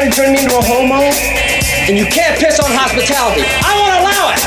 [0.00, 0.96] trying to turn me into a homo?
[1.84, 3.44] And you can't piss on hospitality.
[3.44, 4.40] I won't allow it!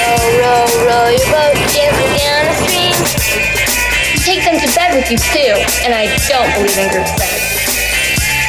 [0.00, 2.96] Row, row, row your boat gently down the stream.
[4.16, 7.36] You take them to bed with you too, and I don't believe in group sex.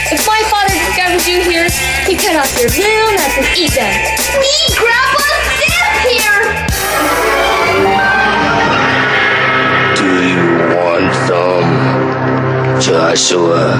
[0.08, 1.68] If my father discovers you here,
[2.08, 3.92] he'd cut off your little nuts and eat them.
[4.40, 5.28] Me, Grandpa,
[5.60, 6.40] stand here!
[10.00, 13.76] Do you want some, Joshua?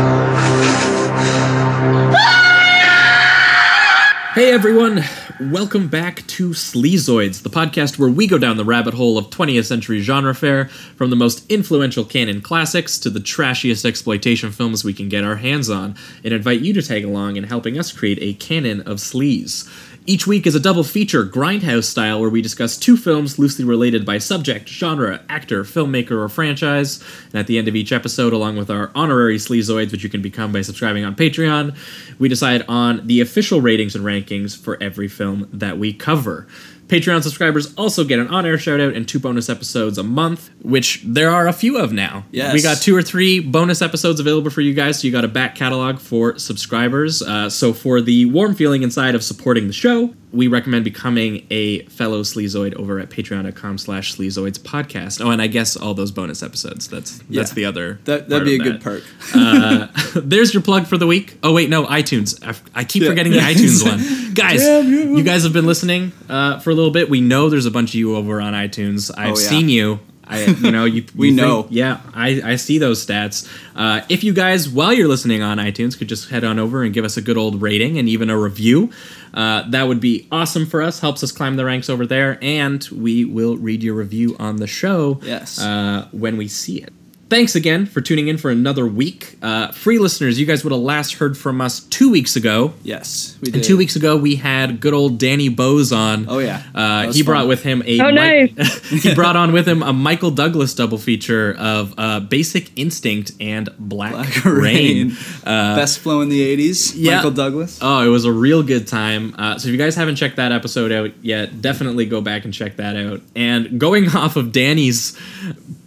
[4.38, 5.04] Hey everyone,
[5.40, 9.66] welcome back to Sleazoids, the podcast where we go down the rabbit hole of 20th
[9.66, 10.66] century genre fare,
[10.96, 15.38] from the most influential canon classics to the trashiest exploitation films we can get our
[15.38, 18.98] hands on, and invite you to tag along in helping us create a canon of
[18.98, 19.68] sleaze.
[20.10, 24.06] Each week is a double feature, grindhouse style, where we discuss two films loosely related
[24.06, 27.04] by subject, genre, actor, filmmaker, or franchise.
[27.26, 30.22] And at the end of each episode, along with our honorary sleazoids, which you can
[30.22, 31.76] become by subscribing on Patreon,
[32.20, 36.48] we decide on the official ratings and rankings for every film that we cover.
[36.88, 41.02] Patreon subscribers also get an on-air shout out and two bonus episodes a month, which
[41.04, 42.26] there are a few of now.
[42.32, 42.54] Yes.
[42.54, 45.28] We got two or three bonus episodes available for you guys, so you got a
[45.30, 47.22] back catalog for subscribers.
[47.22, 51.84] Uh, so for the warm feeling inside of supporting the show, we recommend becoming a
[51.86, 55.24] fellow sleazoid over at patreon.com slash sleazoids podcast.
[55.26, 56.88] Oh, and I guess all those bonus episodes.
[56.90, 57.56] That's that's Yeah.
[57.56, 58.00] the other.
[58.06, 59.04] that, that'd be a of good perk.
[59.34, 61.38] Uh, there's your plug for the week.
[61.44, 62.38] Oh wait, no, iTunes.
[62.46, 63.10] I, I keep Yeah.
[63.10, 64.34] forgetting the iTunes one.
[64.34, 65.18] Guys, Damn you.
[65.18, 67.10] you guys have been listening uh, for a little bit.
[67.10, 69.10] We know there's a bunch of you over on iTunes.
[69.18, 69.50] I've Oh, yeah.
[69.50, 70.00] seen you.
[70.28, 71.06] I, you know, you.
[71.16, 71.64] We you know.
[71.64, 73.48] think- yeah, I, I see those stats.
[73.76, 76.94] Uh, if you guys, while you're listening on iTunes, could just head on over and
[76.94, 78.92] give us a good old rating and even a review,
[79.34, 81.00] uh, that would be awesome for us.
[81.00, 84.68] Helps us climb the ranks over there, and we will read your review on the
[84.68, 85.20] show.
[85.24, 85.60] Yes.
[85.62, 86.94] Uh, when we see it.
[87.30, 89.36] Thanks again for tuning in for another week.
[89.42, 92.74] Uh, free listeners, you guys would have last heard from us two weeks ago.
[92.84, 93.56] Yes, we did.
[93.56, 96.26] And two weeks ago, we had good old Danny Bose on.
[96.30, 96.64] Oh, yeah.
[96.74, 98.54] uh, That was he brought with him a Oh, Mi-
[99.00, 103.68] he brought on with him a Michael Douglas double feature of uh, Basic Instinct and
[103.78, 105.10] Black, Black Rain.
[105.10, 105.12] Rain.
[105.46, 106.94] Uh, Best flow in the '80s.
[106.96, 107.18] yeah.
[107.18, 107.80] Michael Douglas.
[107.82, 109.36] Oh, it was a real good time.
[109.38, 112.54] Uh, so if you guys haven't checked that episode out yet, definitely go back and
[112.54, 113.22] check that out.
[113.36, 115.20] And going off of Danny's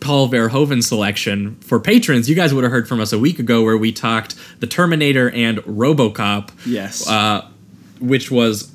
[0.00, 3.62] Paul Verhoeven selection for patrons, you guys would have heard from us a week ago
[3.62, 6.50] where we talked The Terminator and RoboCop.
[6.66, 7.08] Yes.
[7.08, 7.48] Uh,
[8.00, 8.72] which was.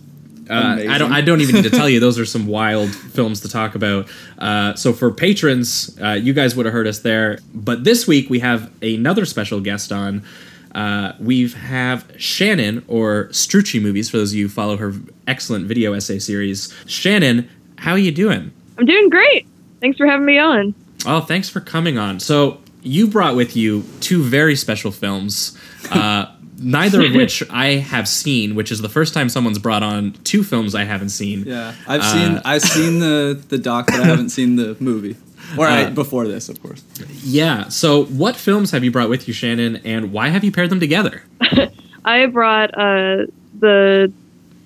[0.47, 1.11] Uh, I don't.
[1.11, 1.99] I don't even need to tell you.
[2.01, 4.07] Those are some wild films to talk about.
[4.37, 7.39] Uh, so for patrons, uh, you guys would have heard us there.
[7.55, 10.23] But this week we have another special guest on.
[10.75, 14.93] Uh, we have have Shannon or Strucci Movies for those of you who follow her
[15.25, 16.71] excellent video essay series.
[16.85, 18.51] Shannon, how are you doing?
[18.77, 19.47] I'm doing great.
[19.79, 20.75] Thanks for having me on.
[21.05, 22.19] Oh, thanks for coming on.
[22.19, 25.57] So you brought with you two very special films,
[25.91, 26.25] uh,
[26.59, 30.43] neither of which I have seen, which is the first time someone's brought on two
[30.43, 31.43] films I haven't seen.
[31.45, 35.15] yeah, I've Uh, seen I've seen the the doc, but I haven't seen the movie.
[35.57, 36.83] Or I, Uh, before this, of course.
[37.23, 37.67] Yeah.
[37.69, 40.79] So what films have you brought with you, Shannon, and why have you paired them
[40.79, 41.21] together?
[42.05, 43.25] I brought uh,
[43.59, 44.11] the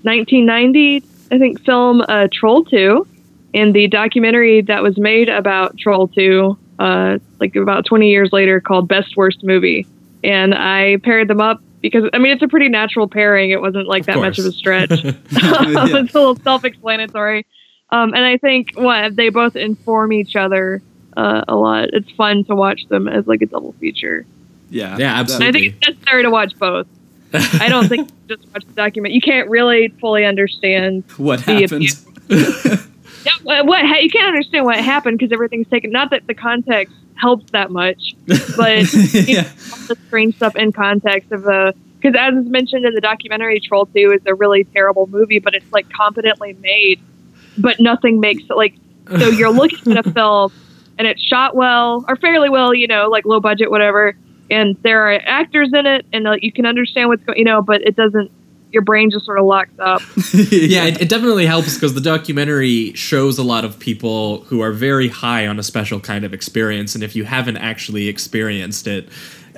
[0.03, 3.05] 1990, I think, film uh, Troll 2
[3.53, 8.59] and the documentary that was made about Troll 2, uh, like about 20 years later,
[8.59, 9.87] called Best Worst Movie.
[10.23, 13.51] And I paired them up because, I mean, it's a pretty natural pairing.
[13.51, 14.57] It wasn't like Of that much of a course.
[14.57, 14.89] stretch.
[15.03, 17.45] it's a little self-explanatory.
[17.91, 20.81] Um, and I think what they both inform each other
[21.17, 21.89] uh, a lot.
[21.93, 24.25] It's fun to watch them as like a double feature.
[24.69, 24.97] Yeah.
[24.97, 25.47] Yeah, absolutely.
[25.47, 26.87] And I think it's necessary to watch both.
[27.33, 29.13] I don't think just watch the document.
[29.13, 32.88] You can't really fully understand What the happened?
[33.43, 35.91] What, what you can't understand what happened because everything's taken.
[35.91, 39.49] Not that the context helps that much, but yeah.
[39.71, 41.73] all the strange stuff in context of the.
[41.99, 45.53] Because as is mentioned in the documentary, Troll Two is a really terrible movie, but
[45.53, 47.01] it's like competently made,
[47.57, 48.75] but nothing makes it like.
[49.09, 50.53] So you're looking at a film,
[50.97, 54.15] and it's shot well or fairly well, you know, like low budget, whatever,
[54.49, 57.61] and there are actors in it, and like, you can understand what's going, you know,
[57.61, 58.31] but it doesn't.
[58.71, 60.01] Your brain just sort of locks up.
[60.33, 64.71] yeah, it, it definitely helps because the documentary shows a lot of people who are
[64.71, 69.09] very high on a special kind of experience, and if you haven't actually experienced it,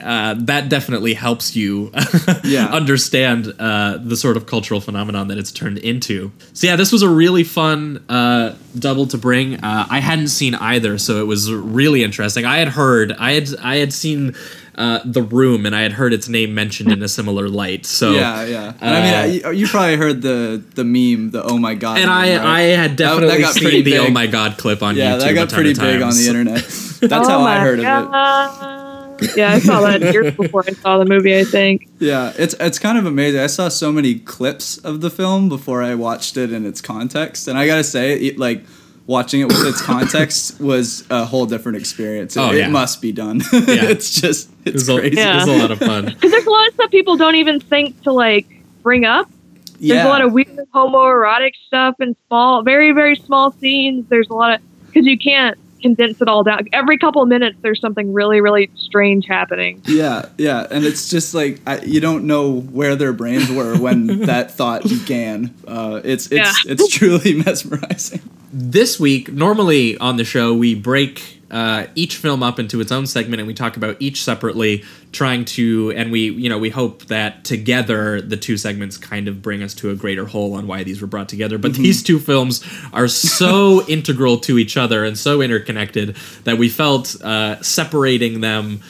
[0.01, 1.91] uh, that definitely helps you
[2.43, 2.67] Yeah.
[2.67, 6.31] understand uh, the sort of cultural phenomenon that it's turned into.
[6.53, 9.55] So yeah, this was a really fun uh, double to bring.
[9.63, 12.45] Uh, I hadn't seen either, so it was really interesting.
[12.45, 14.35] I had heard, I had, I had seen.
[14.75, 17.85] Uh, the room, and I had heard its name mentioned in a similar light.
[17.85, 18.73] So yeah, yeah.
[18.79, 21.75] And I mean, uh, I- you, you probably heard the the meme, the "Oh my
[21.75, 22.45] god," and meme, I, right?
[22.45, 23.93] I had definitely that got seen the big.
[23.99, 25.19] "Oh my god" clip on yeah, YouTube.
[25.19, 26.55] that a got ton pretty of big on the internet.
[27.01, 29.37] That's Oh how I my heard of it.
[29.37, 31.37] Yeah, I saw that years before I saw the movie.
[31.37, 31.87] I think.
[32.01, 33.41] Yeah, it's it's kind of amazing.
[33.41, 37.47] I saw so many clips of the film before I watched it in its context,
[37.47, 38.63] and I gotta say, it, like
[39.11, 42.35] watching it with its context was a whole different experience.
[42.37, 42.67] Oh, it, Oh, yeah.
[42.67, 43.41] it must be done.
[43.51, 43.59] Yeah.
[43.93, 45.19] it's just It it's was, a, crazy.
[45.19, 46.05] it was a lot of fun.
[46.15, 48.47] Because there's a lot of stuff people don't even think to like
[48.81, 49.29] bring up.
[49.73, 54.07] There's Yeah, a lot of weird homoerotic stuff and small, very very small scenes.
[54.09, 56.67] There's a lot of because you can't condense it all down.
[56.71, 59.81] Every couple of minutes, there's something really really strange happening.
[59.85, 64.21] yeah, yeah, and it's just like I, you don't know where their brains were when
[64.25, 65.53] that thought began.
[65.67, 66.71] Uh, it's it's Yeah.
[66.71, 68.21] it's truly mesmerizing.
[68.53, 73.05] this week, normally on the show, we break uh, each film up into its own
[73.05, 77.05] segment and we talk about each separately, trying to, and we, you know, we hope
[77.07, 80.83] that together the two segments kind of bring us to a greater whole on why
[80.83, 81.57] these were brought together.
[81.57, 86.15] But these two films are so integral to each other and so interconnected
[86.45, 88.81] that we felt uh, separating them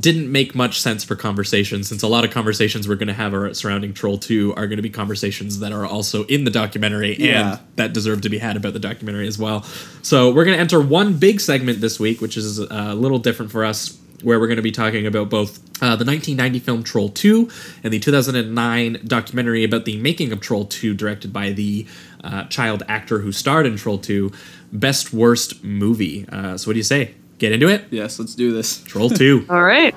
[0.00, 3.32] didn't make much sense for conversation since a lot of conversations we're going to have
[3.34, 7.16] are surrounding Troll 2 are going to be conversations that are also in the documentary
[7.18, 7.52] Yeah.
[7.52, 9.62] and that deserve to be had about the documentary as well.
[10.02, 13.52] So we're going to enter one big segment this week, which is a little different
[13.52, 17.10] for us, where we're going to be talking about both uh, the 1990 film Troll
[17.10, 17.48] 2
[17.84, 21.86] and the 2009 documentary about the making of Troll 2, directed by the
[22.24, 24.32] uh, child actor who starred in Troll 2.
[24.72, 26.26] Best worst movie.
[26.30, 27.14] Uh, so what do you say?
[27.38, 27.84] Get into it?
[27.90, 28.82] Yes, let's do this.
[28.84, 29.46] Troll 2.
[29.50, 29.94] All right.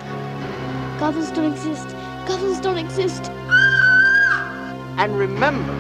[1.00, 1.88] Goblins don't exist.
[2.28, 3.32] Goblins don't exist.
[4.98, 5.74] And remember,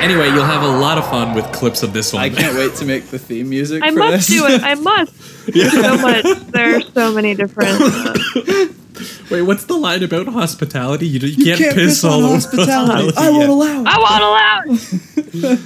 [0.00, 2.22] Anyway, you'll have a lot of fun with clips of this one.
[2.22, 3.82] I can't wait to make the theme music.
[3.82, 4.38] I for must this.
[4.38, 4.62] do it.
[4.62, 5.46] I must.
[5.52, 6.24] There's so much.
[6.52, 7.78] There are so many different.
[7.80, 8.66] Uh,
[9.30, 11.06] Wait, what's the line about hospitality?
[11.06, 13.16] You, you, can't, piss, all over hospitality.
[13.16, 13.82] I won't allow.
[13.82, 13.86] it.
[13.86, 14.68] I
[15.32, 15.58] won't allow.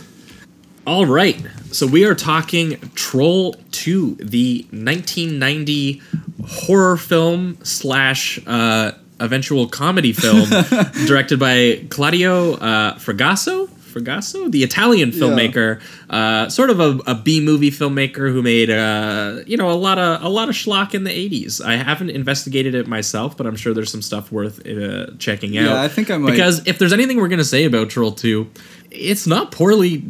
[0.86, 1.40] All right.
[1.72, 6.02] So we are talking Troll 2, the 1990
[6.46, 10.48] horror film slash uh, eventual comedy film
[11.06, 13.68] directed by Claudio uh, Fragasso.
[13.94, 15.80] Fragasso, the Italian filmmaker,
[16.10, 19.98] uh, sort of a, a B movie filmmaker who made uh, you know a lot
[19.98, 21.64] of a lot of schlock in the 80s.
[21.64, 25.64] I haven't investigated it myself, but I'm sure there's some stuff worth uh, checking out.
[25.66, 28.50] Yeah, I think I might- because if there's anything we're gonna say about Troll 2,
[28.94, 30.02] it's not poorly.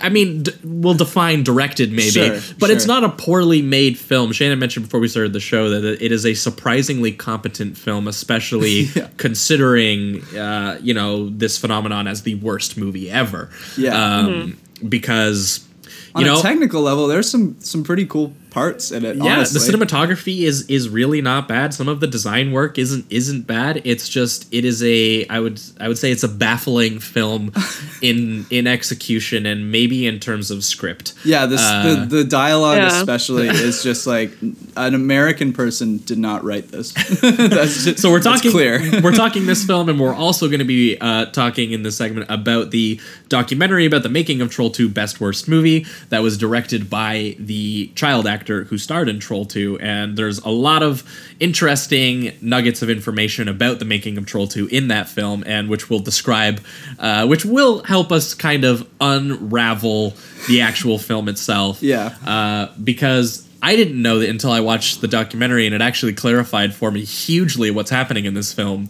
[0.00, 4.32] I mean, d- we'll define directed maybe, Sure, but it's not a poorly made film.
[4.32, 8.70] Shannon mentioned before we started the show that it is a surprisingly competent film, especially
[8.94, 9.08] Yeah.
[9.16, 13.50] considering uh, you know this phenomenon as the worst movie ever.
[13.76, 13.92] Yeah.
[14.18, 15.66] um, because
[16.14, 19.16] On you know a technical level, there's some some pretty cool parts in it.
[19.16, 19.58] yeah, honestly.
[19.58, 21.72] the cinematography is is really not bad.
[21.74, 23.82] Some of the design work isn't isn't bad.
[23.84, 27.52] It's just it is a I would I would say it's a baffling film
[28.02, 31.14] in in execution and maybe in terms of script.
[31.24, 32.88] Yeah, this Uh, the, the dialogue Yeah.
[32.98, 34.32] especially is just like
[34.76, 36.92] an American person did not write this.
[37.20, 38.80] that's just, So we're talking clear.
[39.02, 42.26] we're talking this film, and we're also going to be uh, talking in this segment
[42.30, 46.88] about the documentary about the making of Troll Two: Best Worst Movie that was directed
[46.90, 49.78] by the child actor who starred in Troll Two.
[49.80, 51.02] And there's a lot of
[51.38, 55.90] interesting nuggets of information about the making of Troll Two in that film, and which
[55.90, 56.60] we'll describe,
[56.98, 60.14] uh, which will help us kind of unravel
[60.48, 61.82] the actual film itself.
[61.82, 62.14] Yeah.
[62.24, 63.46] uh, because.
[63.62, 67.04] I didn't know that until I watched the documentary, and it actually clarified for me
[67.04, 68.88] hugely what's happening in this film.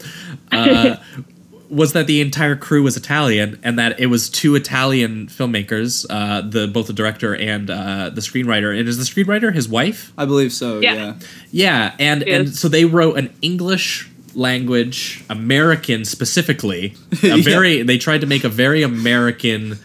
[0.52, 0.94] Uh,
[1.70, 6.40] was that the entire crew was Italian, and that it was two Italian filmmakers, uh,
[6.42, 8.76] the both the director and uh, the screenwriter.
[8.78, 10.12] And is the screenwriter his wife?
[10.18, 10.80] I believe so.
[10.80, 10.94] Yeah.
[10.94, 11.14] Yeah.
[11.52, 16.94] Yeah, and and so they wrote an English language American specifically.
[17.22, 17.36] A Yeah.
[17.42, 19.78] very they tried to make a very American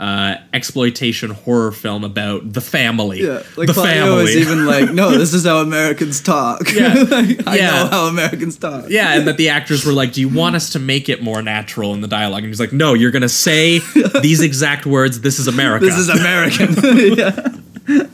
[0.00, 3.22] uh, exploitation horror film about the family.
[3.22, 4.24] Yeah, like the Claudio family.
[4.32, 6.62] is even like, no, this is how Americans talk.
[6.74, 6.94] Yeah.
[7.10, 7.70] Like, I Yeah.
[7.70, 8.86] know how Americans talk.
[8.88, 11.40] Yeah, and that the actors were like, "Do you want us to make it more
[11.42, 13.78] natural in the dialogue?" And he's like, "No, you're gonna say
[14.22, 15.20] these exact words.
[15.20, 16.74] This is America." This is American.
[17.16, 18.06] yeah.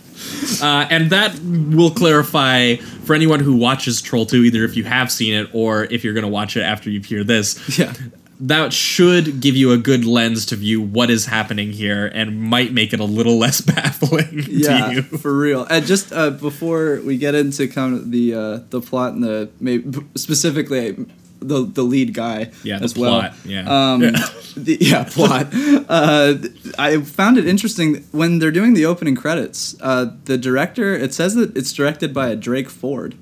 [0.63, 5.11] uh, and that will clarify for anyone who watches Troll 2, either if you have
[5.11, 7.79] seen it or if you're gonna watch it after you hear this.
[7.79, 7.93] Yeah.
[8.41, 12.73] That should give you a good lens to view what is happening here, and might
[12.73, 15.03] make it a little less baffling Yeah, to you.
[15.03, 15.65] for real.
[15.65, 19.51] And just uh, before we get into kind of the uh, the plot and the
[19.59, 21.07] maybe specifically
[21.41, 23.21] the the lead guy Yeah, the as well.
[23.21, 23.93] plot, yeah.
[23.93, 24.11] Um, Yeah.
[24.57, 25.49] the- yeah, plot.
[25.89, 26.35] Uh,
[26.79, 29.75] I found it interesting when they're doing the opening credits.
[29.81, 33.17] Uh, the director it says that it's directed by a Drake Floyd,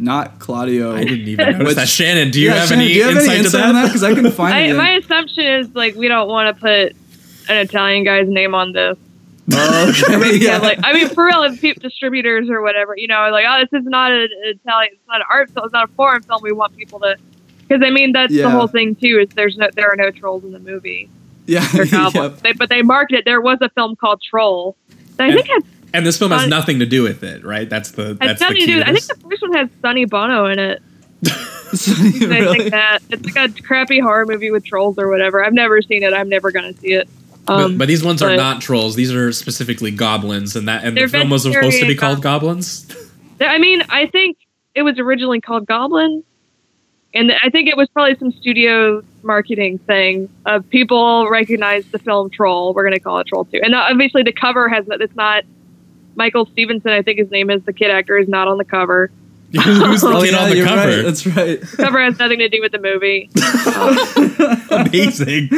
[0.00, 0.94] not Claudio.
[0.96, 1.88] I didn't even notice Which- that.
[1.88, 3.72] Shannon, do you Yeah, have Shannon, any do you have insight, any insight to that?
[3.72, 3.86] that?
[3.86, 4.74] Because I couldn't find I, it.
[4.76, 6.96] my assumption is like we don't want to put
[7.50, 8.96] an Italian guy's name on this.
[9.52, 10.58] Oh, okay, Yeah, yeah.
[10.58, 13.80] like I mean, for real, if peop distributors or whatever, you know, like oh, this
[13.80, 16.40] is not an Italian, it's not an art film, it's not a foreign film.
[16.42, 17.16] We want people to,
[17.68, 18.44] because I mean, that's Yeah.
[18.44, 19.18] the whole thing too.
[19.20, 21.10] Is there's no, there are no trolls in the movie.
[21.46, 21.90] yeah, They're yeah.
[22.12, 22.40] goblins.
[22.42, 23.24] They, but they marked it.
[23.24, 24.76] There was a film called Troll.
[25.16, 27.68] That I think has, And this film has Fun- nothing to do with it, right?
[27.68, 30.04] That's the has that's the nothing key to I think the first one has Sonny
[30.04, 30.82] Bono in it.
[31.26, 32.58] I really?
[32.58, 35.44] think that it's like a crappy horror movie with trolls or whatever.
[35.44, 36.12] I've never seen it.
[36.12, 37.08] I'm never gonna see it.
[37.48, 38.94] Um, but, but these ones are not trolls.
[38.96, 42.86] These are specifically goblins, and that and the film was supposed to be called Goblins.
[43.40, 44.36] I mean, I think
[44.74, 46.22] it was originally called Goblin,
[47.14, 50.28] and I think it was probably some studio marketing thing.
[50.46, 52.74] Uh, people recognize the film Troll.
[52.74, 53.60] We're going to call it Troll too.
[53.62, 55.44] And obviously, the cover has that it's not
[56.16, 56.90] Michael Stephenson.
[56.90, 59.10] I think his name is the kid actor is not on the cover.
[59.52, 60.88] Who's the Oh, kid yeah, on the cover?
[60.88, 61.02] right.
[61.02, 61.60] That's right.
[61.60, 63.30] The cover has nothing to do with the movie.
[64.70, 65.48] Amazing.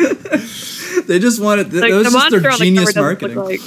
[1.07, 1.73] They just wanted.
[1.73, 3.37] Like that was the just their on the genius marketing.
[3.37, 3.61] like.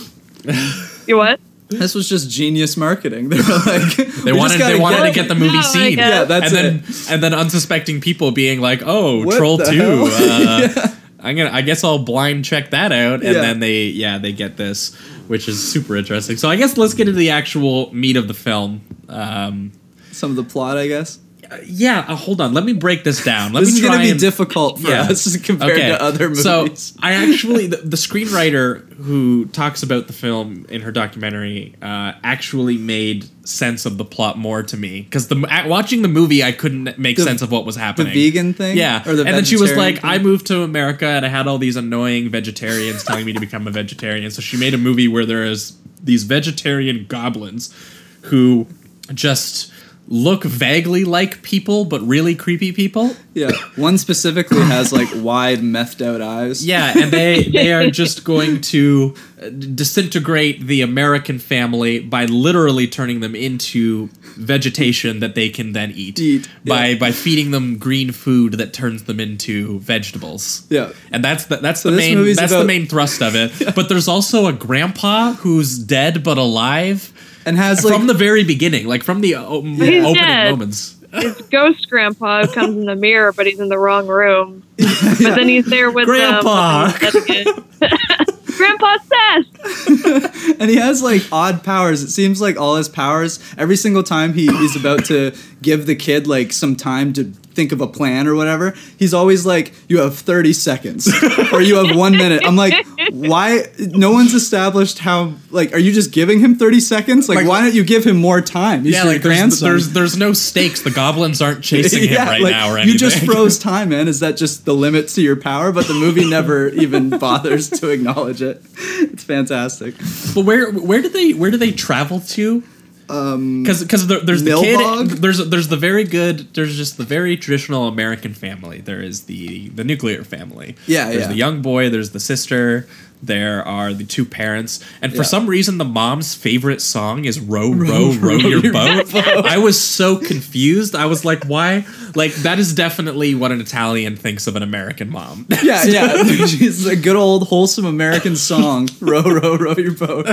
[1.07, 1.39] You what?
[1.67, 3.29] This was just genius marketing.
[3.29, 5.97] They were like, They wanted they wanted to get the movie No, seen.
[5.97, 7.11] Yeah, that's and then it.
[7.11, 9.71] and then unsuspecting people being like, "Oh, What Troll the 2.
[9.81, 10.95] Uh, Yeah.
[11.25, 11.51] I'm gonna.
[11.51, 13.41] I guess I'll blind check that out." And Yeah.
[13.41, 14.93] then they, yeah, they get this,
[15.27, 16.37] which is super interesting.
[16.37, 18.81] So I guess let's get into the actual meat of the film.
[19.09, 19.71] Um,
[20.11, 21.19] Some of the plot, I guess.
[21.65, 22.53] Yeah, uh, hold on.
[22.53, 23.53] Let me break this down.
[23.53, 25.03] Let this me is going to be and- difficult for Yeah.
[25.03, 26.43] us compared to other movies.
[26.43, 26.67] So
[27.01, 32.77] I actually, the, the screenwriter who talks about the film in her documentary uh, actually
[32.77, 36.51] made sense of the plot more to me because the at, watching the movie I
[36.51, 38.13] couldn't make The- sense of what was happening.
[38.13, 40.05] the vegan thing, Yeah, or the and then she was like, thing?
[40.05, 43.67] "I moved to America and I had all these annoying vegetarians telling me to become
[43.67, 45.73] a vegetarian." So she made a movie where there is
[46.03, 47.73] these vegetarian goblins
[48.21, 48.65] who
[49.13, 49.71] just
[50.07, 53.15] look vaguely like people but really creepy people.
[53.33, 56.65] yeah, one specifically has like wide, methed out eyes.
[56.65, 62.87] Yeah, and they they are just going to uh, disintegrate the American family by literally
[62.87, 66.97] turning them into vegetation that they can then eat, Eat, by yeah.
[66.97, 70.65] by feeding them green food that turns them into vegetables.
[70.69, 70.91] Yeah.
[71.11, 73.51] And that's the that's So the main that's the main thrust of it.
[73.75, 77.11] But there's also a grandpa who's dead but alive
[77.45, 80.51] and has like from the very beginning, like from the uh, o- He's opening dead.
[80.51, 80.95] moments.
[81.13, 84.63] His ghost grandpa comes in the mirror, but he's in the wrong room.
[84.77, 86.87] But then he's there with um, Grandpa.
[86.89, 87.65] them.
[88.57, 90.59] Grandpa Seth.
[90.61, 92.01] and he has like odd powers.
[92.03, 95.31] It seems like all his powers every single time he, he's about to
[95.65, 99.45] give the kid like some time to think of a plan or whatever, he's always
[99.45, 101.07] like, "You have thirty seconds,
[101.53, 103.63] or you have one minute." I'm like, why?
[103.79, 105.33] No one's established how.
[105.49, 107.27] Like, are you just giving him thirty seconds?
[107.27, 108.83] Like, Like- why don't you give him more time?
[108.83, 110.83] He's yeah, like there's, there's there's no stakes.
[110.83, 112.93] The goblins aren't chasing him Yeah, right like, now or anything.
[112.93, 114.07] You just froze time, man.
[114.07, 115.71] Is that just the limit to your power?
[115.71, 118.61] But the movie never even bothers to acknowledge it.
[118.77, 119.95] It's fantastic.
[120.35, 122.63] But where where do they where do they travel to?
[123.09, 125.09] Um, Because because there, there's the kid.
[125.21, 126.53] There's there's the very good.
[126.53, 128.81] There's just the very traditional American family.
[128.81, 130.75] There is the the nuclear family.
[130.87, 131.27] Yeah, There's yeah.
[131.27, 131.89] the young boy.
[131.89, 132.87] There's the sister.
[133.23, 135.23] There are the two parents, and for Yeah.
[135.23, 140.17] some reason, the mom's favorite song is "Row, row, row, your, boat." I was so
[140.17, 140.93] confused.
[140.95, 145.09] I was like, "Why?" Like that is definitely what an Italian thinks of an American
[145.09, 145.47] mom.
[145.63, 146.23] Yeah, yeah.
[146.45, 148.89] She's a good old wholesome American song.
[148.99, 150.27] row, row, row your boat.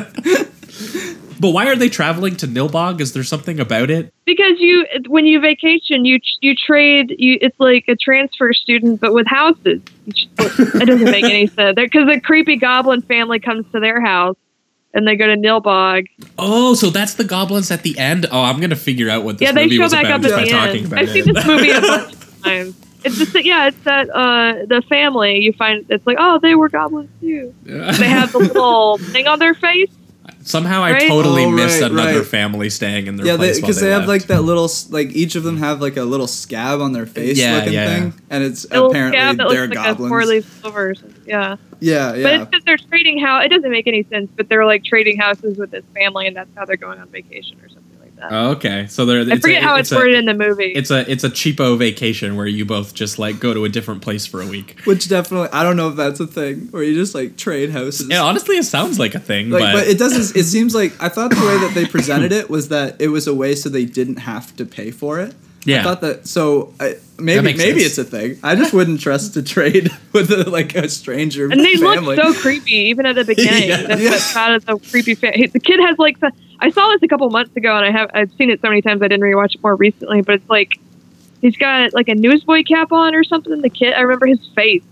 [1.42, 3.00] But why are they traveling to Nilbog?
[3.00, 4.14] Is there something about it?
[4.24, 7.16] Because you, when you vacation, you you trade.
[7.18, 9.82] You it's like a transfer student, but with houses.
[10.06, 11.74] It doesn't make any sense.
[11.74, 14.36] Because a creepy goblin family comes to their house,
[14.94, 16.06] and they go to Nilbog.
[16.38, 18.26] Oh, so that's the goblins at the end.
[18.30, 20.22] Oh, I'm gonna figure out what this yeah, they movie show was back about up
[20.22, 20.86] just at by the talking end.
[20.86, 21.24] about I've it.
[21.24, 22.76] seen this movie a bunch of times.
[23.04, 25.40] It's just that, yeah, it's that uh, the family.
[25.40, 27.52] You find it's like, oh, they were goblins too.
[27.64, 29.90] They have the little thing on their face.
[30.44, 32.26] Somehow I totally Oh, missed right, another right.
[32.26, 35.34] family staying in their Yeah, place because while they, have like that little, like each
[35.36, 37.86] of them have like a little scab on their face Yeah, looking yeah.
[37.86, 40.10] thing, and it's A little apparently scab that they're looks like a goblins.
[40.10, 40.90] four leaf clover.
[40.90, 40.94] Or.
[41.24, 41.56] Yeah.
[41.80, 43.44] yeah, But it's because they're trading house.
[43.44, 46.50] It doesn't make any sense, but they're like trading houses with this family, and that's
[46.56, 47.81] how they're going on vacation or something like that.
[48.30, 49.20] Oh, okay, so there.
[49.20, 50.72] I forget how it's, a, worded in the movie.
[50.72, 54.02] It's a it's a cheapo vacation where you both just like go to a different
[54.02, 54.80] place for a week.
[54.84, 58.08] Which definitely, I don't know if that's a thing where you just like trade houses.
[58.08, 60.36] Yeah, honestly, it sounds like a thing, Like, but, but it doesn't.
[60.36, 63.26] It seems like I thought the way that they presented it was that it was
[63.26, 65.34] a way so they didn't have to pay for it.
[65.64, 65.80] Yeah.
[65.80, 66.26] I thought that.
[66.26, 67.98] So I, maybe makes maybe sense.
[67.98, 68.38] it's a thing.
[68.42, 72.16] I just wouldn't trust to trade with a, like a stranger And they family.
[72.16, 73.68] look so creepy, even at the beginning.
[73.68, 73.82] Yeah.
[73.86, 74.10] That's Yeah.
[74.10, 75.14] that's kind of the creepy.
[75.14, 76.32] Fa- the kid has like the.
[76.60, 78.82] I saw this a couple months ago, and I have I've seen it so many
[78.82, 80.20] times I didn't rewatch it more recently.
[80.22, 80.78] But it's like
[81.40, 83.60] he's got like a newsboy cap on or something.
[83.62, 84.82] The kid, I remember his face.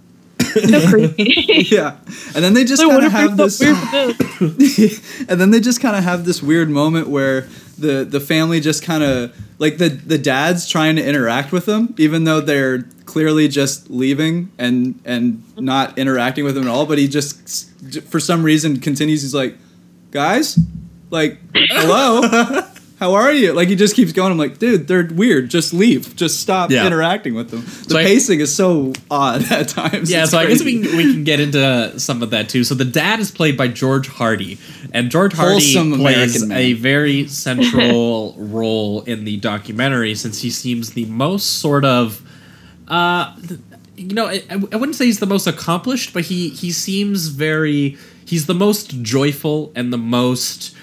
[0.68, 1.66] So creepy.
[1.70, 1.96] yeah,
[2.34, 3.60] and then they just So kind of have this.
[3.60, 3.76] weird
[5.28, 7.42] and then they just kind of have this weird moment where
[7.78, 11.94] the the family just kind of like the the dad's trying to interact with them
[11.98, 16.98] even though they're clearly just leaving and and not interacting with them at all but
[16.98, 17.70] he just
[18.08, 19.56] for some reason continues he's like
[20.10, 20.58] guys
[21.10, 22.20] like hello
[23.00, 23.52] how are you?
[23.54, 24.30] Like he just keeps going.
[24.30, 25.48] I'm like dude they're weird.
[25.50, 26.14] Just leave.
[26.14, 26.86] Just stop Yeah.
[26.86, 27.62] interacting with them.
[27.62, 30.10] The So I- pacing is so odd at times.
[30.10, 32.62] Yeah, It's so I guess we can, we can get into some of that too.
[32.62, 34.58] So the dad is played by George Hardy,
[34.92, 40.90] and George Hardy Wholesome plays a very central role in the documentary since he seems
[40.92, 42.20] the most sort of,
[42.88, 43.34] uh,
[43.96, 47.96] you know, I, I wouldn't say he's the most accomplished, but he he seems very
[48.24, 50.74] he's the most joyful and the most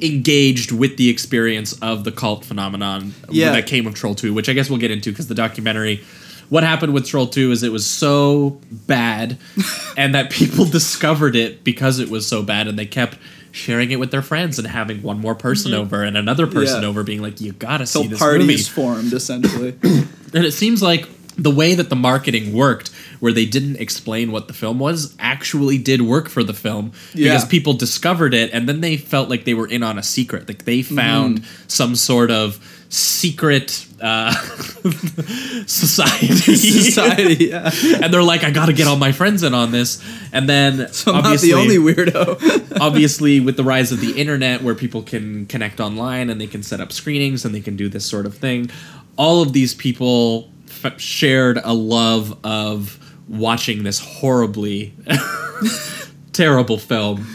[0.00, 3.52] engaged with the experience of the cult phenomenon Yeah.
[3.52, 6.02] that came with Troll 2, which I guess we'll get into because the documentary.
[6.48, 9.36] What happened with Troll 2 is it was so bad,
[9.96, 13.18] and that people discovered it because it was so bad, and they kept
[13.50, 15.80] sharing it with their friends and having one more person mm-hmm.
[15.82, 16.88] over and another person Yeah.
[16.88, 20.82] over, being like, "You gotta see Till this parties movie." formed essentially And it seems
[20.82, 22.90] like the way that the marketing worked,
[23.20, 27.32] where they didn't explain what the film was, actually did work for the film Yeah.
[27.32, 30.48] because people discovered it and then they felt like they were in on a secret.
[30.48, 32.58] Like they found some sort of
[32.90, 34.32] secret uh,
[35.66, 36.28] society.
[36.34, 37.70] society yeah
[38.02, 40.02] and they're like, I got to get all my friends in on this.
[40.32, 44.12] And then so i'm not obviously, the only weirdo obviously, with the rise of the
[44.18, 47.76] internet, where people can connect online and they can set up screenings and they can
[47.76, 48.70] do this sort of thing,
[49.16, 50.50] all of these people
[50.84, 52.98] f- shared a love of
[53.28, 54.94] watching this horribly
[56.32, 57.26] terrible film.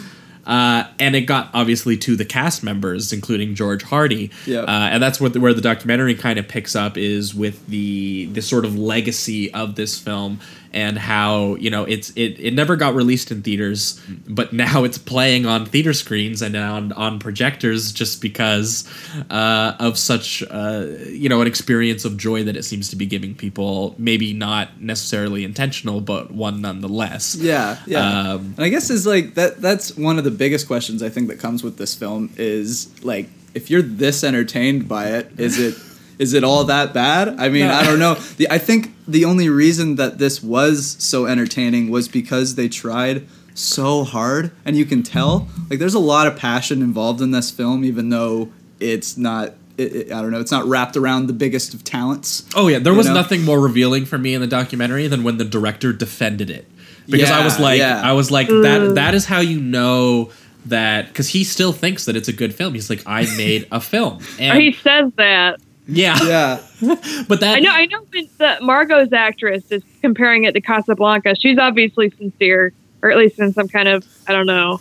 [0.45, 4.29] Uh, and it got obviously to the cast members, including George Hardy.
[4.45, 4.61] Yeah.
[4.61, 8.25] Uh, and that's what the, where the documentary kind of picks up is with the
[8.25, 10.41] the sort of legacy of this film
[10.73, 14.97] and how you know it's it, it never got released in theaters, but now it's
[14.97, 18.89] playing on theater screens and on on projectors just because
[19.29, 23.05] uh, of such uh, you know an experience of joy that it seems to be
[23.05, 23.95] giving people.
[23.97, 27.35] Maybe not necessarily intentional, but one nonetheless.
[27.35, 28.31] Yeah, yeah.
[28.33, 29.61] Um, and I guess is like that.
[29.61, 33.29] That's one of the biggest questions I think that comes with this film is like,
[33.53, 35.75] if you're this entertained by it, is it
[36.19, 37.39] is it all that bad?
[37.39, 38.15] I mean, I don't know.
[38.15, 43.27] The I think the only reason that this was so entertaining was because they tried
[43.53, 47.51] so hard, and you can tell like there's a lot of passion involved in this
[47.51, 49.55] film, even though it's not.
[49.77, 50.39] It, it- I don't know.
[50.39, 52.47] It's not wrapped around the biggest of talents.
[52.55, 53.15] Oh yeah, there was know?
[53.15, 56.67] nothing more revealing for me in the documentary than when the director defended it.
[57.07, 58.01] Because I was like yeah.
[58.03, 58.95] I was like that mm.
[58.95, 60.31] that is how you know
[60.65, 62.73] that cuz he still thinks that it's a good film.
[62.75, 64.19] He's like I made a film.
[64.39, 65.59] And he says that.
[65.87, 66.17] Yeah.
[66.23, 66.59] Yeah,
[67.27, 67.71] But that I know.
[67.71, 68.05] I know.
[68.11, 73.37] When the Margo's actress is comparing it to Casablanca, she's obviously sincere, or at least
[73.39, 74.79] in some kind of I don't know.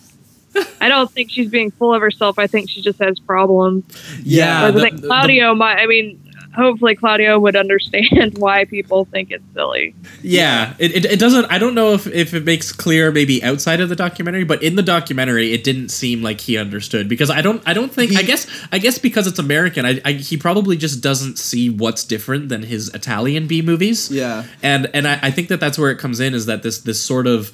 [0.81, 2.39] I don't think she's being full of herself.
[2.39, 3.85] I think she just has problems.
[4.23, 5.77] yeah, I the- think the- Claudio might.
[5.83, 6.22] I mean,
[6.55, 9.95] hopefully Claudio would understand why people think it's silly.
[10.23, 11.47] Yeah, it, it, it doesn't.
[11.47, 14.77] I don't know if, if it makes clear maybe outside of the documentary, but in
[14.77, 17.63] the documentary, it didn't seem like he understood because I don't.
[17.67, 18.17] I don't think.
[18.17, 18.47] I guess.
[18.71, 22.63] I guess because it's American, I, I he probably just doesn't see what's different than
[22.63, 24.11] his Italian B movies.
[24.11, 24.45] Yeah.
[24.63, 27.01] and and I, I think that that's where it comes in is that this this
[27.01, 27.53] sort of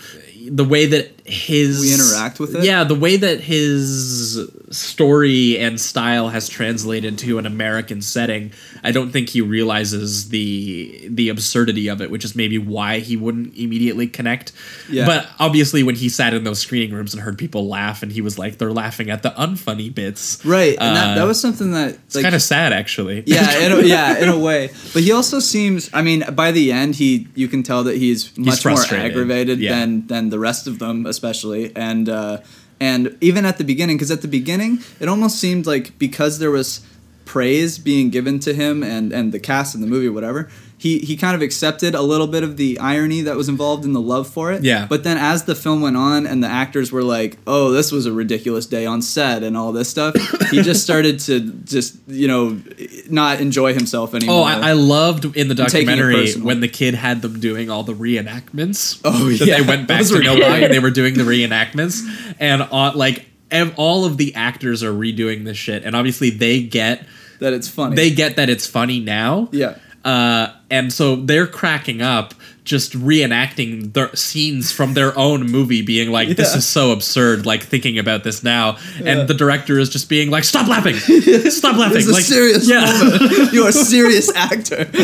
[0.51, 2.65] the way that his We interact with it?
[2.65, 8.93] Yeah, the way that his story and style has translated to an American setting, I
[8.93, 13.57] don't think he realizes the the absurdity of it, which is maybe why he wouldn't
[13.57, 14.53] immediately connect.
[14.89, 15.05] Yeah.
[15.07, 18.21] But obviously, when he sat in those screening rooms and heard people laugh, and he
[18.21, 20.77] was like, "They're laughing at the unfunny bits." right.
[20.81, 23.23] And that, Uh, that was something that It's kind of sad, actually.
[23.27, 24.71] yeah, in a, yeah, in a way.
[24.93, 25.91] But he also seems.
[25.93, 29.79] I mean, by the end, he you can tell that he's much more aggravated yeah.
[29.79, 31.75] than than the rest of them, especially.
[31.77, 32.39] And uh,
[32.81, 36.51] and even at the beginning, because at the beginning, it almost seemed like because there
[36.51, 36.81] was
[37.29, 40.49] praise being given to him and and the cast and the movie, whatever.
[40.81, 43.95] He, he kind of accepted a little bit of the irony that was involved in
[43.95, 44.63] the love for it.
[44.63, 44.87] Yeah.
[44.89, 48.07] But then as the film went on and the actors were like, "Oh, this was
[48.07, 50.15] a ridiculous day on set" and all this stuff,
[50.51, 52.61] he just started to just you know
[53.11, 54.37] not enjoy himself anymore.
[54.37, 57.41] Oh, I, I loved in the I'm taking it documentary when the kid had them
[57.41, 59.01] doing all the reenactments.
[59.05, 59.61] Oh, that yeah.
[59.61, 62.01] they went back to Novi and they were doing the reenactments,
[62.39, 63.27] and uh, like
[63.77, 67.05] all of the actors are redoing this shit, and obviously they get
[67.41, 67.97] that it's funny.
[67.97, 69.49] they get that it's funny now.
[69.53, 69.77] yeah.
[70.05, 72.33] Uh, and so they're cracking up
[72.65, 77.63] just reenacting their scenes from their own movie being like this is so absurd like
[77.65, 79.09] thinking about this now Yeah.
[79.19, 80.95] and the director is just being like stop laughing
[81.51, 83.53] stop laughing like serious yeah moment.
[83.53, 84.89] You're a serious actor.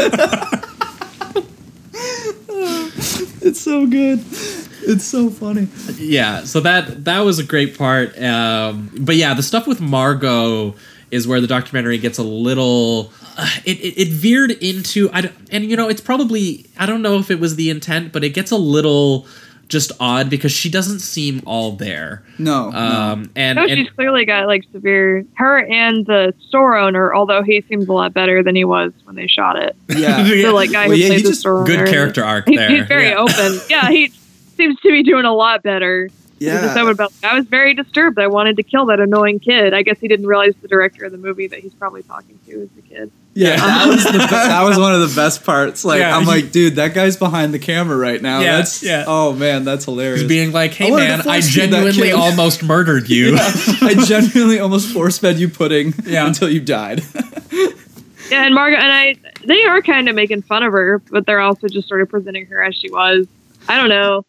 [3.42, 4.20] it's so good.
[4.86, 5.68] It's so funny.
[5.96, 10.74] yeah so that that was a great part um but yeah the stuff with margo
[11.14, 15.34] is where the documentary gets a little uh, it, it, it veered into I don't,
[15.50, 18.30] and you know it's probably I don't know if it was the intent but it
[18.30, 19.26] gets a little
[19.66, 22.68] just odd because she doesn't seem all there No.
[22.70, 22.76] no.
[22.78, 25.24] um and, No, and she's clearly got like severe.
[25.34, 29.16] Her and the store owner, although he seems a lot better than he was when
[29.16, 29.74] they shot it.
[29.88, 30.22] Yeah.
[30.28, 31.90] The like guy Well, who yeah, played the just- store good owner.
[31.90, 33.16] character arc He- there He's very Yeah.
[33.24, 33.58] open.
[33.70, 34.08] Yeah, he
[34.56, 36.10] seems to be doing a lot better.
[36.38, 36.74] Yeah.
[36.76, 38.18] I about- I was very disturbed.
[38.18, 39.72] I wanted to kill that annoying kid.
[39.72, 42.52] I guess he didn't realize the director of the movie that he's probably talking to
[42.62, 43.10] is the kid.
[43.36, 45.84] Yeah, that was the be- that was one of the best parts.
[45.84, 48.40] Like Yeah, I'm he- like, dude, that guy's behind the camera right now.
[48.40, 49.04] Yeah, that's yeah.
[49.06, 50.20] Oh man, that's hilarious.
[50.20, 53.34] He's being like, "Hey wanted to man, I force feed that genuinely almost murdered you."
[53.38, 56.26] I genuinely almost force fed you pudding Yeah.
[56.26, 57.02] until you died.
[58.30, 61.40] Yeah, and Margo and I, they are kind of making fun of her, but they're
[61.40, 63.26] also just sort of presenting her as she was.
[63.68, 64.24] I don't know.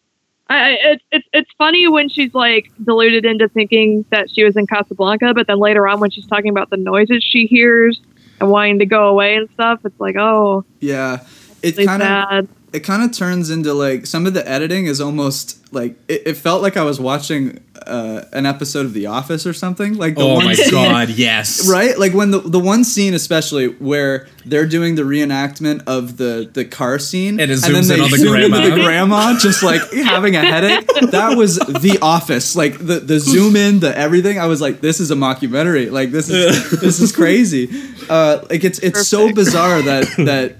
[0.48, 4.56] I, I it's it's it's funny when she's like deluded into thinking that she was
[4.56, 8.00] in Casablanca, but then later on when she's talking about the noises she hears
[8.40, 11.24] and wanting to go away and stuff, it's like, oh, yeah,
[11.62, 12.48] it's really kind of.
[12.76, 16.34] It kind of turns into like some of the editing is almost like it, it
[16.36, 19.94] felt like I was watching uh, an episode of The Office or something.
[19.94, 21.68] Like the oh one my scene- god, yes.
[21.76, 26.48] Right, like when the the one scene especially where they're doing the reenactment of the
[26.52, 28.74] the car scene, And it then zooms in they on the zoom into grandma.
[28.76, 30.86] the grandma just like having a headache.
[31.10, 34.38] That was The Office, like the the zoom in, the everything.
[34.38, 35.90] I was like, this is a mockumentary.
[35.90, 37.68] Like this is this is crazy.
[38.08, 40.56] Uh, like it's it's so bizarre that that.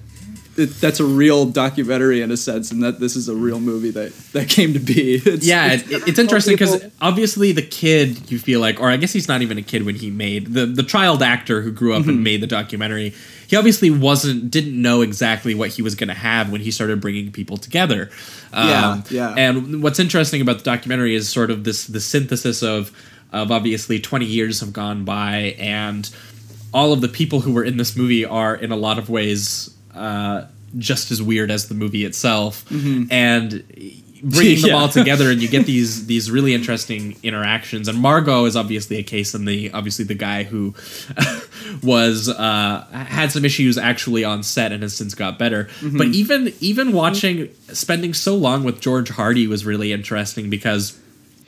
[0.59, 3.91] It, that's a real documentary in a sense, and that this is a real movie
[3.91, 5.17] that, that came to be.
[5.27, 8.97] It's, Yeah, it's- it, it's interesting because obviously the kid you feel like, or I
[8.97, 11.93] guess he's not even a kid when he made the the child actor who grew
[11.95, 12.11] up Mm-hmm.
[12.11, 13.13] and made the documentary.
[13.49, 17.01] He obviously wasn't didn't know exactly what he was going to have when he started
[17.01, 18.11] bringing people together.
[18.53, 19.35] Um, Yeah, yeah.
[19.37, 22.91] And what's interesting about the documentary is sort of this the synthesis of
[23.33, 26.09] of obviously twenty years have gone by and
[26.73, 29.71] all of the people who were in this movie are in a lot of ways
[29.97, 30.47] uh,
[30.79, 33.65] just as weird as the movie itself, and
[34.23, 34.77] bringing them Yeah.
[34.77, 37.89] all together, and you get these these really interesting interactions.
[37.89, 40.75] And Margo is obviously a case, and the obviously the guy who
[41.83, 45.69] was uh, had some issues actually on set and has since got better.
[45.83, 50.99] But even even watching spending so long with George Hardy was really interesting because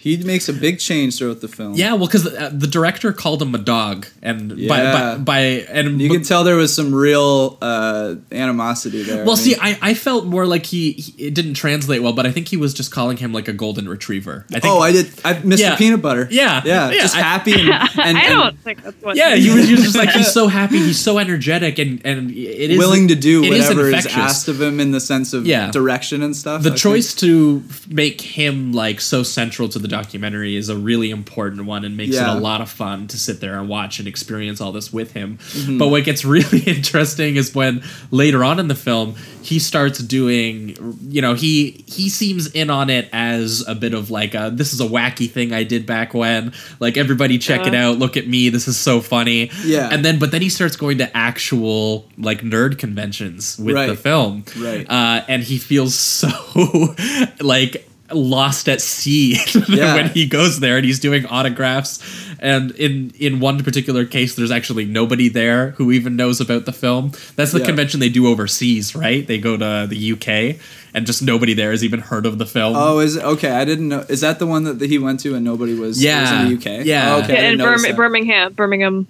[0.00, 1.74] he makes a big change throughout the film.
[1.74, 5.16] yeah, well, because the, the director called him a dog, and by, Yeah.
[5.16, 9.24] by by and You can tell there was some real uh, animosity there.
[9.24, 12.26] Well, I see, I, I felt more like he, he it didn't translate well, but
[12.26, 14.46] I think he was just calling him like a golden retriever.
[14.54, 14.66] I think.
[14.72, 15.06] oh, I did.
[15.24, 15.58] I, Mr.
[15.58, 15.76] Yeah.
[15.76, 16.28] Peanut Butter.
[16.30, 16.62] Yeah.
[16.64, 17.68] yeah, Yeah, just I- happy and,
[18.00, 19.16] and, I don't think that's what.
[19.16, 22.30] yeah, he was, he was just like he's so happy, he's so energetic, and and
[22.30, 24.16] it is willing to do it is whatever is, infectious.
[24.16, 25.70] asked of him in the sense of Yeah.
[25.72, 26.62] direction and stuff.
[26.62, 31.11] The I choice to make him like so central to the documentary is a really
[31.11, 32.32] important one and makes Yeah.
[32.32, 35.12] it a lot of fun to sit there and watch and experience all this with
[35.12, 35.38] him.
[35.38, 35.78] Mm-hmm.
[35.78, 40.76] But what gets really interesting is when later on in the film he starts doing
[41.08, 44.72] you know he he seems in on it as a bit of like a this
[44.74, 47.78] is a wacky thing I did back when like everybody check it Uh.
[47.78, 49.88] out look at me this is so funny Yeah.
[49.90, 54.44] and then but then he starts going to actual like nerd conventions with the film
[54.58, 54.87] Right.
[54.88, 56.28] uh, and he feels so
[57.40, 59.36] like lost at sea
[59.68, 59.94] Yeah.
[59.94, 61.98] when he goes there and he's doing autographs
[62.40, 66.72] and in in one particular case there's actually nobody there who even knows about the
[66.72, 67.66] film that's the Yeah.
[67.66, 70.56] convention they do overseas right they go to the uk
[70.94, 73.50] and just nobody there has even heard of the film Oh, is it okay?
[73.50, 74.04] I didn't know.
[74.08, 76.02] Is that the one that he went to and nobody was?
[76.02, 76.22] Yeah.
[76.22, 76.86] was in the UK.
[76.86, 77.14] Yeah.
[77.16, 77.34] Oh, okay.
[77.34, 77.96] Yeah, in didn't notice Birm- that.
[77.96, 79.06] Birmingham, Birmingham,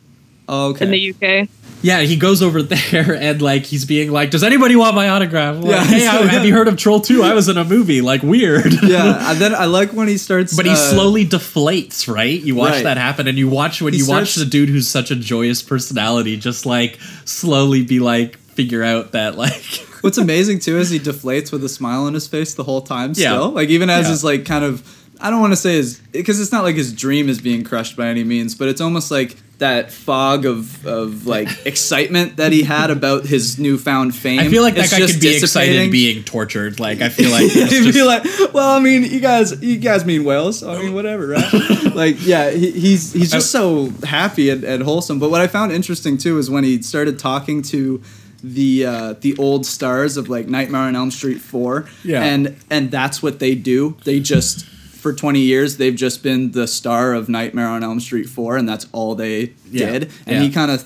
[0.49, 0.85] Oh, okay.
[0.87, 1.11] in the
[1.43, 1.49] UK.
[1.83, 5.57] Yeah he goes over there and like he's being like does anybody want my autograph
[5.57, 7.65] I'm like, Yeah, hey so- have you heard of troll 2 i was in a
[7.65, 10.57] movie like weird yeah, and then I like when he starts.
[10.57, 12.41] But he uh, slowly deflates, right?
[12.41, 12.83] You watch Right.
[12.85, 15.63] that happen, and you watch when He you watch the dude who's such a joyous
[15.63, 19.63] personality, just like slowly be like figure out that like
[20.01, 23.13] What's amazing too is he deflates with a smile on his face the whole time.
[23.17, 23.39] Yeah.
[23.41, 24.11] Like even as Yeah.
[24.13, 24.83] his like kind of.
[25.21, 27.97] I don't want to say his because it's not like his dream is being crushed
[27.97, 32.63] by any means, but it's almost like that fog of of like excitement that he
[32.63, 34.39] had about his newfound fame.
[34.39, 36.79] I feel like that guy could be excited being tortured.
[36.79, 38.23] Like I feel like He'd just- be like,
[38.55, 40.63] "Well, I mean, you guys, you guys mean whales.
[40.63, 41.53] I mean, whatever, right?"
[41.95, 45.19] like, yeah, he, he's he's just so happy and, and wholesome.
[45.19, 48.01] But what I found interesting too is when he started talking to
[48.45, 52.23] the uh, the old stars of like Nightmare on Elm Street four, Yeah.
[52.23, 53.97] and and that's what they do.
[54.05, 54.65] They just
[54.99, 58.69] for 20 years they've just been the star of Nightmare on Elm Street 4 and
[58.69, 59.91] that's all they Yeah.
[59.93, 60.43] did and Yeah.
[60.43, 60.81] he kind of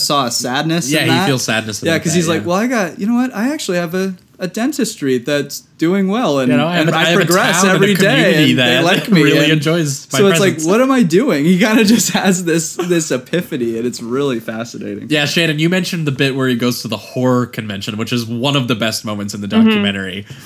[0.00, 2.66] saw a sadness Yeah, in he feels sadness yeah because that, he's like well I
[2.66, 6.56] got you know what I actually have a, a dentistry that's doing well and, You
[6.56, 8.82] know, I and a- I, I progress town and a every day community and they
[8.82, 10.64] like me really and enjoys my so it's presence.
[10.64, 14.00] like what am I doing he kind of just has this this epiphany and it's
[14.02, 17.96] really fascinating Yeah, Shannon, you mentioned the bit where he goes to the horror convention,
[17.98, 19.66] which is one of the best moments in the Mm-hmm.
[19.68, 20.26] documentary.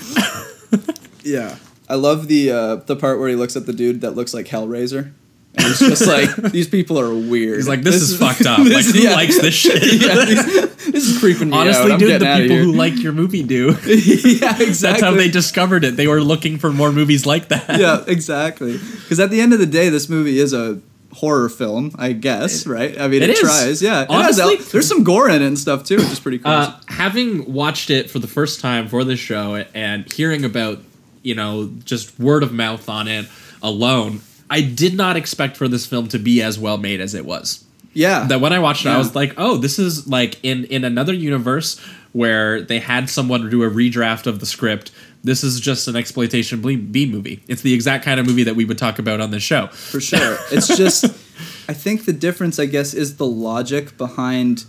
[1.25, 1.55] Yeah,
[1.89, 4.45] I love the uh, the part where he looks at the dude that looks like
[4.47, 5.11] Hellraiser,
[5.55, 8.59] and he's just like, "These people are weird." He's like, "This, is, fucked up.
[8.59, 9.13] like, who yeah.
[9.13, 11.61] likes this shit?" yeah, these- this is creeping me out.
[11.61, 13.69] Honestly, dude, the people who like your movie do.
[13.85, 14.71] yeah, exactly.
[14.91, 15.95] That's how they discovered it.
[15.95, 17.79] They were looking for more movies like that.
[17.79, 18.73] yeah, exactly.
[18.77, 20.81] Because at the end of the day, this movie is a
[21.13, 22.99] horror film, I guess, right?
[22.99, 23.81] I mean, It tries.
[23.81, 26.39] Yeah, It has Honestly- there's some gore in it and stuff too, which is pretty
[26.39, 26.51] cool.
[26.51, 30.79] Uh, having watched it for the first time for this show and hearing about,
[31.23, 33.25] you know, just word of mouth on it
[33.61, 37.25] alone, I did not expect for this film to be as well made as it
[37.25, 37.63] was.
[37.93, 40.83] yeah, That when I watched it, I was like, oh, this is like in in
[40.83, 41.79] another universe
[42.11, 44.91] where they had someone do a redraft of the script.
[45.23, 47.41] This is just an exploitation B B movie.
[47.47, 49.67] It's the exact kind of movie that we would talk about on this show.
[49.67, 50.37] for sure.
[50.51, 51.05] It's just,
[51.69, 54.65] I think the difference, I guess, is the logic behind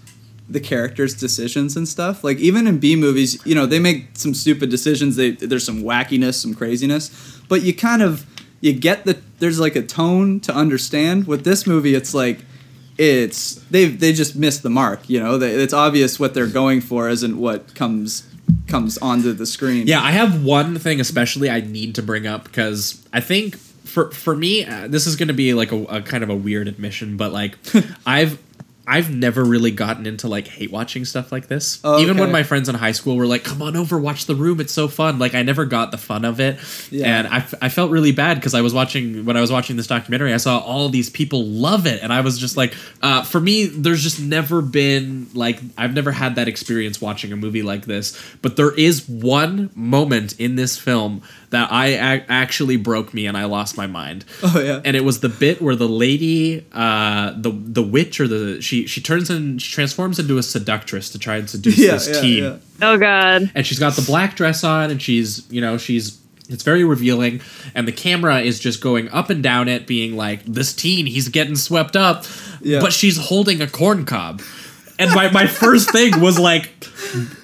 [0.48, 2.22] the characters' decisions and stuff.
[2.22, 5.16] Like even in B movies, you know, they make some stupid decisions.
[5.16, 8.26] They there's some wackiness, some craziness, but you kind of
[8.60, 11.26] you get the there's like a tone to understand.
[11.26, 12.40] With this movie, it's like
[12.98, 15.08] it's they they just missed the mark.
[15.08, 18.28] You know, they, it's obvious what they're going for isn't what comes
[18.68, 19.86] comes onto the screen.
[19.86, 24.10] Yeah, I have one thing especially I need to bring up because I think for
[24.10, 26.68] for me uh, this is going to be like a, a kind of a weird
[26.68, 27.56] admission, but like
[28.06, 28.38] I've
[28.86, 31.80] I've never really gotten into like hate watching stuff like this.
[31.84, 34.34] Oh, Even when my friends in high school were like, "Come on over, watch The
[34.34, 34.60] Room.
[34.60, 36.58] It's so fun." Like I never got the fun of it,
[36.90, 37.18] Yeah.
[37.18, 39.76] and I, f- I felt really bad because I was watching when I was watching
[39.76, 40.34] this documentary.
[40.34, 43.64] I saw all these people love it, and I was just like, uh, for me,
[43.66, 48.18] there's just never been like I've never had that experience watching a movie like this.
[48.42, 53.36] But there is one moment in this film that I ac actually broke me, and
[53.36, 54.80] I lost my mind Oh yeah.
[54.84, 58.73] and it was the bit where the lady uh the the witch or the she
[58.86, 62.20] she turns and she transforms into a seductress to try and seduce yeah, this yeah,
[62.20, 62.56] teen yeah.
[62.82, 63.50] Oh God.
[63.54, 67.40] and she's got the black dress on and she's you know she's it's very revealing
[67.74, 71.28] and the camera is just going up and down it being like this teen he's
[71.28, 72.24] getting swept up
[72.60, 72.80] Yeah.
[72.80, 74.42] but she's holding a corn cob
[74.98, 76.70] and my, my first thing was like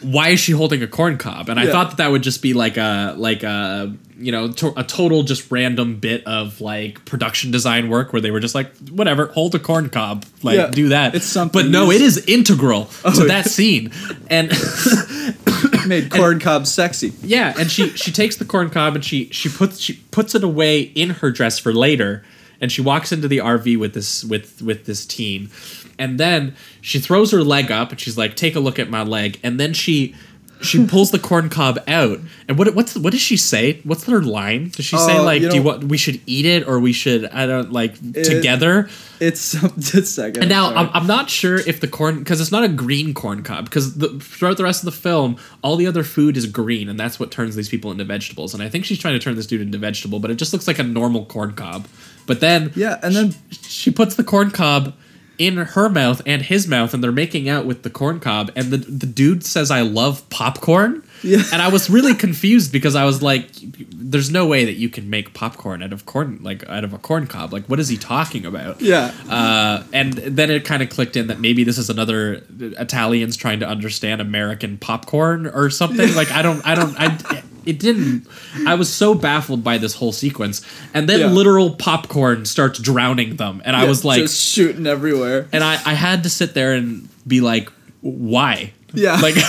[0.02, 1.72] why is she holding a corn cob and i Yeah.
[1.72, 5.22] thought that that would just be like a like a you know to, a total
[5.22, 9.54] just random bit of like production design work where they were just like whatever hold
[9.54, 10.66] a corn cob like Yeah.
[10.68, 13.90] do that It's something but no it is integral oh, to Oh, that scene
[14.28, 14.50] and
[15.86, 17.12] Made corn cob sexy.
[17.22, 20.44] yeah, and she she takes the corn cob and she she puts she puts it
[20.44, 22.22] away in her dress for later,
[22.60, 25.50] and she walks into the RV with this with with this teen,
[25.98, 29.02] and then she throws her leg up and she's like, "Take a look at my
[29.02, 30.14] leg," and then she.
[30.62, 33.80] She pulls the corn cob out, and what what's what does she say?
[33.84, 34.68] What's her line?
[34.68, 36.92] Does she say Oh, like, you "Do you want we should eat it or we
[36.92, 38.88] should I don't like together"?
[39.20, 40.42] It's some just second.
[40.42, 40.76] And now sorry.
[40.76, 43.96] I'm, I'm not sure if the corn because it's not a green corn cob because
[43.96, 47.20] the, throughout the rest of the film all the other food is green and that's
[47.20, 49.60] what turns these people into vegetables and I think she's trying to turn this dude
[49.60, 51.86] into vegetable but it just looks like a normal corn cob.
[52.26, 54.94] But then Yeah, and then she puts the corn cob
[55.40, 58.70] in her mouth and his mouth and they're making out with the corn cob and
[58.70, 61.02] the the dude says I love popcorn.
[61.22, 61.42] Yeah.
[61.52, 63.48] And I was really confused because I was like
[63.90, 66.98] there's no way that you can make popcorn out of corn like out of a
[66.98, 67.52] corn cob.
[67.54, 68.80] Like what is he talking about?
[68.82, 73.36] yeah, Uh, and then it kind of clicked in that maybe this is another Italians
[73.36, 76.14] trying to understand American popcorn or something.
[76.14, 77.42] Like I don't, I don't, I.
[77.66, 78.26] It didn't.
[78.66, 80.62] I was so baffled by this whole sequence,
[80.94, 81.26] and then Yeah.
[81.26, 85.46] literal popcorn starts drowning them, and I Yeah, was like, just shooting everywhere.
[85.52, 87.70] and I, I had to sit there and be like,
[88.00, 88.72] why?
[88.94, 89.16] Yeah.
[89.20, 89.36] like.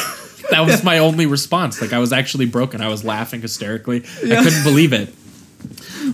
[0.49, 1.79] That was my only response.
[1.81, 2.81] Like I was actually broken.
[2.81, 4.03] I was laughing hysterically.
[4.21, 5.13] I couldn't believe it.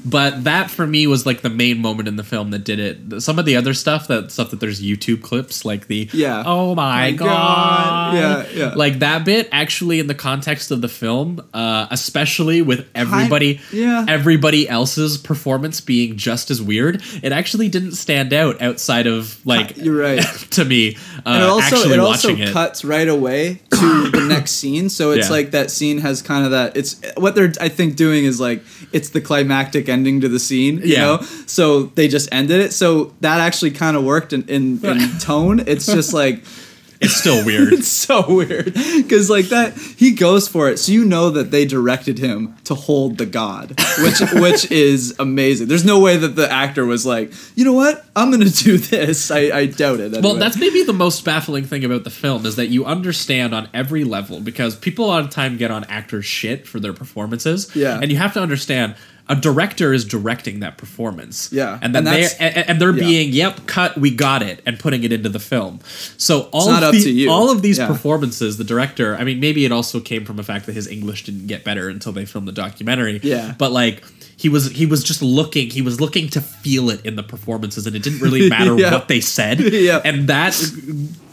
[0.05, 3.21] But that for me was like the main moment in the film that did it.
[3.21, 6.43] Some of the other stuff, that stuff that there's YouTube clips, like the Yeah.
[6.45, 8.15] oh my, My god, God.
[8.15, 8.73] Yeah, yeah.
[8.75, 9.49] like that bit.
[9.51, 14.05] Actually, in the context of the film, uh, especially with everybody, yeah.
[14.07, 19.77] everybody else's performance being just as weird, it actually didn't stand out outside of like
[19.77, 20.21] You're right.
[20.51, 20.95] to me.
[21.25, 22.51] Uh, and it also it also it.
[22.53, 25.33] cuts right away to the next scene so it's Yeah.
[25.35, 28.63] like that scene has kind of that it's what they're i think doing is like
[28.91, 31.01] it's the climactic ending to the scene you Yeah.
[31.05, 31.21] know?
[31.45, 32.73] So they just ended it.
[32.73, 35.59] So that actually kind of worked in, in, in tone.
[35.67, 36.43] It's just like
[36.99, 37.73] It's still weird.
[37.73, 38.73] it's so weird.
[38.73, 40.79] Because like that he goes for it.
[40.79, 45.67] So you know that they directed him to hold the god which which is amazing.
[45.67, 48.03] There's no way that the actor was like you know what?
[48.15, 49.29] I'm gonna do this.
[49.29, 52.55] I, I doubt it Well, that's maybe the most baffling thing about the film is
[52.55, 56.25] that you understand on every level because people a lot of time get on actors'
[56.25, 57.69] shit for their performances.
[57.75, 57.99] Yeah.
[58.01, 58.95] and you have to understand
[59.29, 61.51] a director is directing that performance.
[61.51, 62.99] Yeah, and then and they and, and they're yeah.
[63.03, 65.79] being yep, cut, we got it, and putting it into the film.
[66.17, 67.87] So all of the- all of these Yeah.
[67.87, 69.15] performances, the director.
[69.15, 71.89] I mean, maybe it also came from the fact that his English didn't get better
[71.89, 73.19] until they filmed the documentary.
[73.23, 73.53] Yeah.
[73.57, 74.03] but like.
[74.39, 77.87] He was he was just looking he was looking to feel it in the performances
[77.87, 78.91] and it didn't really matter Yeah.
[78.91, 79.99] what they said Yeah.
[80.05, 80.53] and that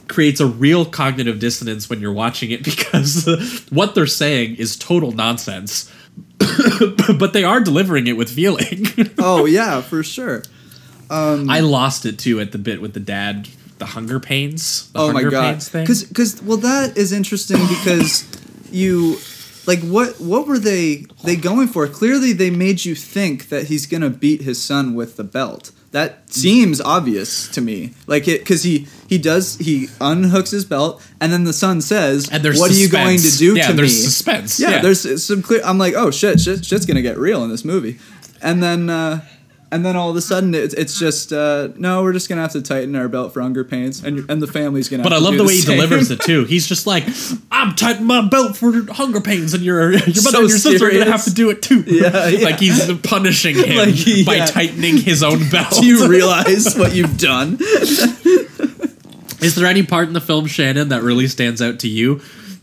[0.09, 3.27] creates a real cognitive dissonance when you're watching it because
[3.71, 5.93] what they're saying is total nonsense
[7.19, 8.87] but they are delivering it with feeling.
[9.19, 10.43] Oh yeah for sure.
[11.11, 13.49] Um, I lost it too at the bit with the dad
[13.79, 15.59] the hunger pains the oh my god.
[15.73, 18.25] because because well that is interesting because
[18.71, 19.19] you
[19.67, 21.87] like what what were they they going for?
[21.87, 26.11] Clearly they made you think that he's gonna beat his son with the belt that
[26.33, 31.33] seems obvious to me like it because he he does he unhooks his belt and
[31.33, 34.59] then the son says what are you going to do Yeah, to me there's suspense.
[34.59, 34.81] yeah, Yeah.
[34.83, 37.99] there's some clear i'm like oh shit, shit shit's gonna get real in this movie
[38.43, 39.21] and then uh
[39.75, 42.53] and then all of a sudden it's, it's just uh, no we're just gonna have
[42.53, 45.33] to tighten our belt for hunger pains and and the family's gonna but I love
[45.33, 45.77] do the way he same.
[45.77, 46.45] delivers it too.
[46.45, 47.05] He's just like,
[47.51, 50.87] "I'm tightening my belt for hunger pains, and your your mother So and your sister
[50.87, 52.45] are gonna have to do it too." Yeah, yeah.
[52.45, 54.47] like he's punishing him Like he- by yeah.
[54.47, 55.73] tightening his own belt.
[55.73, 57.59] do you realize what you've done?
[59.41, 62.21] Is there any part in the film, Shannon, that really stands out to you?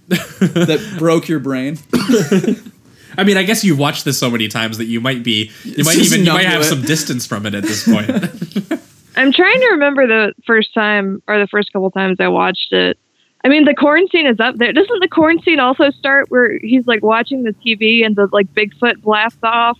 [0.08, 1.78] that broke your brain?
[3.18, 5.84] I mean, I guess you've watched this so many times that you might be, you
[5.84, 6.66] might even, you might have it.
[6.66, 8.10] some distance from it at this point.
[9.16, 12.98] I'm trying to remember the first time or the first couple times I watched it.
[13.44, 14.72] I mean, the corn scene is up there.
[14.72, 18.54] Doesn't the corn scene also start where he's like watching the TV and the like
[18.54, 19.80] Bigfoot blasts off?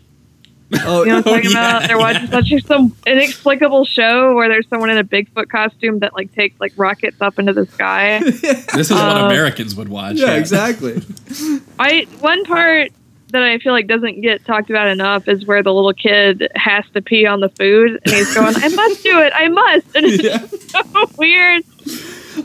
[0.84, 1.78] Oh, You know what I'm Oh, talking yeah.
[1.78, 1.88] about?
[1.88, 6.34] They're watching such some inexplicable show where there's someone in a Bigfoot costume that like
[6.34, 8.20] takes like rockets up into the sky.
[8.24, 10.16] this is what Uh, Americans would watch.
[10.16, 11.02] yeah, exactly.
[11.80, 12.92] I one part
[13.32, 16.84] that I feel like doesn't get talked about enough is where the little kid has
[16.94, 20.06] to pee on the food and he's going, "I must do it, I must," and
[20.06, 20.46] it's Yeah.
[20.92, 21.64] so weird.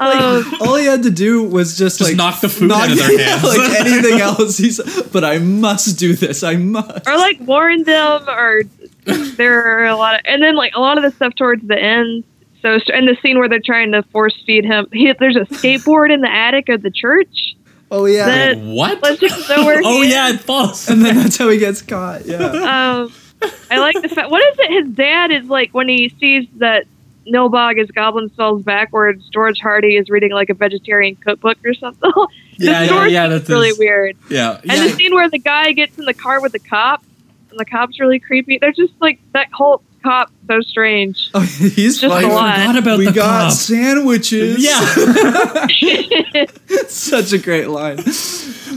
[0.01, 2.91] Um, All he had to do was just, Just like knock the food knock- out
[2.93, 3.45] of their yeah, hands.
[3.45, 4.57] like anything else.
[4.59, 4.81] He's,
[5.13, 6.43] but I must do this.
[6.43, 7.07] I must.
[7.07, 8.63] or like warn them, or
[9.05, 11.79] there are a lot of, and then like a lot of the stuff towards the
[11.79, 12.25] end.
[12.63, 16.13] So, and the scene where they're trying to force feed him, he, there's a skateboard
[16.13, 17.55] in the attic of the church.
[17.91, 18.27] Oh yeah.
[18.27, 19.03] That- What?
[19.03, 19.81] Let's just know where.
[19.85, 20.35] Oh yeah, is.
[20.37, 20.89] it falls.
[20.89, 22.27] and then that's how he gets caught.
[22.27, 23.03] Yeah.
[23.43, 24.31] Um, I like the fact.
[24.31, 24.71] What is it?
[24.87, 26.87] His dad is like when he sees that
[27.27, 29.29] Nilbog is goblin spells backwards.
[29.29, 32.11] George Hardy is reading like a vegetarian cookbook or something.
[32.59, 34.17] Yeah, yeah, yeah, that's really his- weird.
[34.31, 37.05] Yeah, And the scene where the guy gets in the car with the cop,
[37.51, 38.57] and the cop's really creepy.
[38.57, 41.31] They're just like that whole cop so strange.
[41.35, 42.57] Oh, he's Just like, a lot.
[42.59, 43.53] Forgot about we the got cop.
[43.53, 44.65] sandwiches.
[44.65, 44.81] Yeah,
[46.89, 47.99] Such a great line.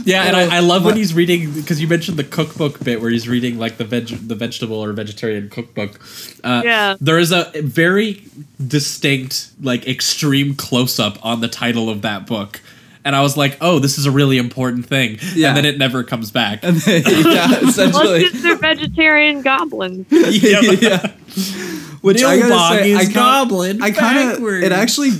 [0.04, 3.10] yeah, and I, I love when he's reading because you mentioned the cookbook bit where
[3.10, 6.00] he's reading like the veg, the vegetable or vegetarian cookbook.
[6.42, 6.96] Uh, Yeah.
[7.00, 8.22] there is a very
[8.64, 12.60] distinct, like extreme close up on the title of that book,
[13.04, 15.18] and I was like, oh, this is a really important thing.
[15.34, 15.48] Yeah.
[15.48, 16.60] And then it never comes back.
[16.62, 18.22] And then, yeah, essentially.
[18.22, 20.06] it's just they're vegetarian goblins.
[20.10, 20.80] Yep.
[20.80, 21.06] yeah.
[22.02, 25.10] Which I gotta Nilbog say, is I goblin I kind of, it actually,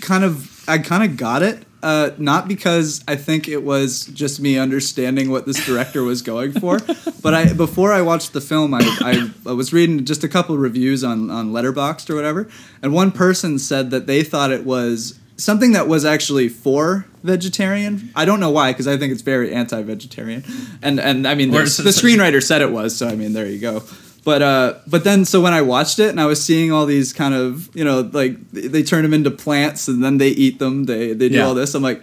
[0.00, 1.64] kind of, I kind of got it.
[1.80, 6.50] Uh, not because I think it was just me understanding what this director was going
[6.50, 6.80] for,
[7.22, 10.58] but I before I watched the film, I, I, I was reading just a couple
[10.58, 12.48] reviews on on Letterboxd or whatever,
[12.82, 18.10] and one person said that they thought it was something that was actually for vegetarian.
[18.14, 20.44] I don't know why, because I think it's very anti-vegetarian,
[20.82, 23.58] and and I mean the, the screenwriter said it was, so I mean there you
[23.58, 23.82] go.
[24.24, 27.12] But uh, but then so when I watched it and I was seeing all these
[27.12, 30.58] kind of you know like they they turn them into plants and then they eat
[30.58, 31.46] them, they they do Yeah.
[31.46, 31.74] all this.
[31.74, 32.02] I'm like,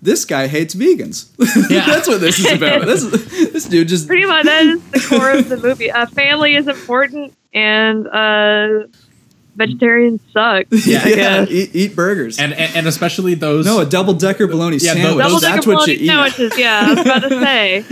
[0.00, 1.28] this guy hates vegans.
[1.70, 1.84] Yeah.
[1.86, 2.86] That's what this is about.
[2.86, 3.02] This
[3.52, 5.90] this dude just Pretty much, that is the core of the movie.
[5.90, 8.86] Uh, family is important, and uh,
[9.56, 10.66] vegetarians suck.
[10.86, 12.38] Yeah, yeah, eat, eat burgers.
[12.38, 15.12] and, and and especially those no, a double decker bologna Yeah, sandwich.
[15.16, 16.32] those- Double That's decker what you bologna eat.
[16.34, 16.58] sandwiches.
[16.58, 17.84] Yeah, I was about to say.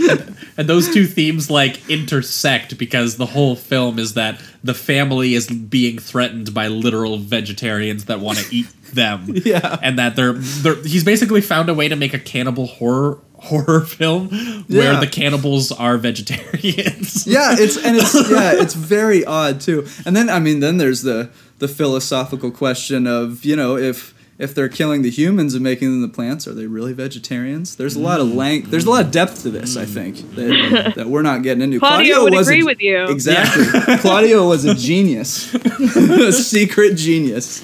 [0.57, 5.47] and those two themes like intersect because the whole film is that the family is
[5.47, 9.25] being threatened by literal vegetarians that want to eat them.
[9.45, 9.77] Yeah.
[9.81, 13.81] and that they're they're he's basically found a way to make a cannibal horror horror
[13.81, 14.29] film
[14.67, 14.99] where Yeah.
[14.99, 17.27] the cannibals are vegetarians.
[17.27, 19.87] yeah, it's and it's yeah, it's very odd too.
[20.05, 21.29] And then I mean, then there's the
[21.59, 26.01] the philosophical question of you know if if they're killing the humans and making them
[26.01, 27.77] the plants, are they really vegetarians?
[27.77, 28.35] There's a lot of mm.
[28.35, 28.69] length.
[28.69, 29.77] There's a lot of depth to this.
[29.77, 30.35] I think mm.
[30.71, 31.79] that, that we're not getting into.
[31.79, 33.05] Claudio would was a- agree with you.
[33.05, 33.97] Exactly.
[33.99, 37.63] Claudio was a genius, a secret genius.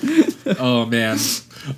[0.60, 1.18] oh man.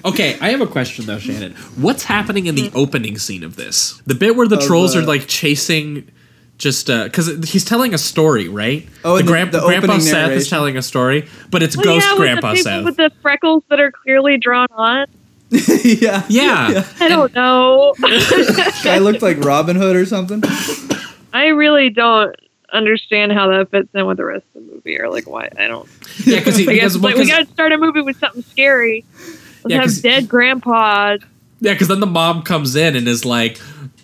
[0.05, 1.53] Okay, I have a question though, Shannon.
[1.75, 4.01] What's happening in the opening scene of this?
[4.05, 6.09] The bit where the Of, trolls uh, are like chasing
[6.57, 8.87] just uh, because he's telling a story, right?
[9.03, 10.49] Oh, the, and the- grand- the Grandpa opening Seth is narration.
[10.49, 12.85] telling a story, but it's Well, Ghost yeah, Grandpa with the people Seth.
[12.85, 15.07] with the freckles that are clearly drawn on.
[15.83, 16.83] yeah, yeah.
[16.99, 17.93] I don't know.
[18.03, 20.41] I looked like Robin Hood or something.
[21.31, 22.35] I really don't
[22.71, 25.67] understand how that fits in with the rest of the movie, or like why I
[25.67, 25.87] don't.
[26.25, 28.41] Yeah, because he I guess because like we got to start a movie with something
[28.43, 29.05] scary.
[29.64, 31.18] Let's Yeah, 'cause- have dead grandpa.
[31.61, 33.59] yeah, because then the mom comes in and is like,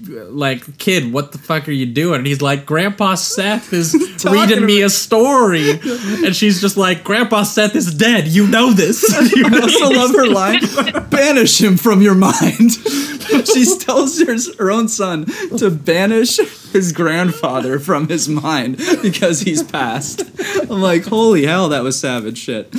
[0.08, 2.20] like kid, what the fuck are you doing?
[2.20, 3.94] And he's like, Grandpa Seth is
[4.26, 8.28] reading me a story, and she's just like, Grandpa Seth is dead.
[8.30, 9.04] You know this.
[9.36, 10.62] You I know also love her line
[11.10, 12.72] banish him from your mind.
[13.54, 15.26] she tells her, her own son
[15.58, 16.38] to banish
[16.72, 20.24] his grandfather from his mind because he's passed.
[20.62, 22.74] I'm like, holy hell, that was savage shit.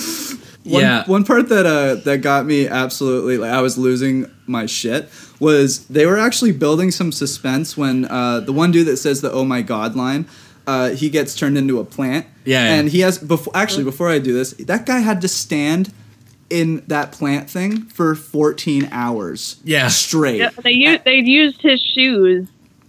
[0.70, 1.04] One, Yeah.
[1.06, 5.08] One part that uh that got me absolutely like I was losing my shit
[5.38, 9.30] was they were actually building some suspense when uh the one dude that says the
[9.32, 10.26] oh my god line
[10.66, 12.26] uh, he gets turned into a plant.
[12.44, 12.74] Yeah, yeah.
[12.74, 15.92] And he has before actually before I do this, that guy had to stand
[16.48, 19.56] in that plant thing for 14 hours.
[19.64, 19.88] Yeah.
[19.88, 20.36] Straight.
[20.38, 22.46] Yeah, they used they used his shoes.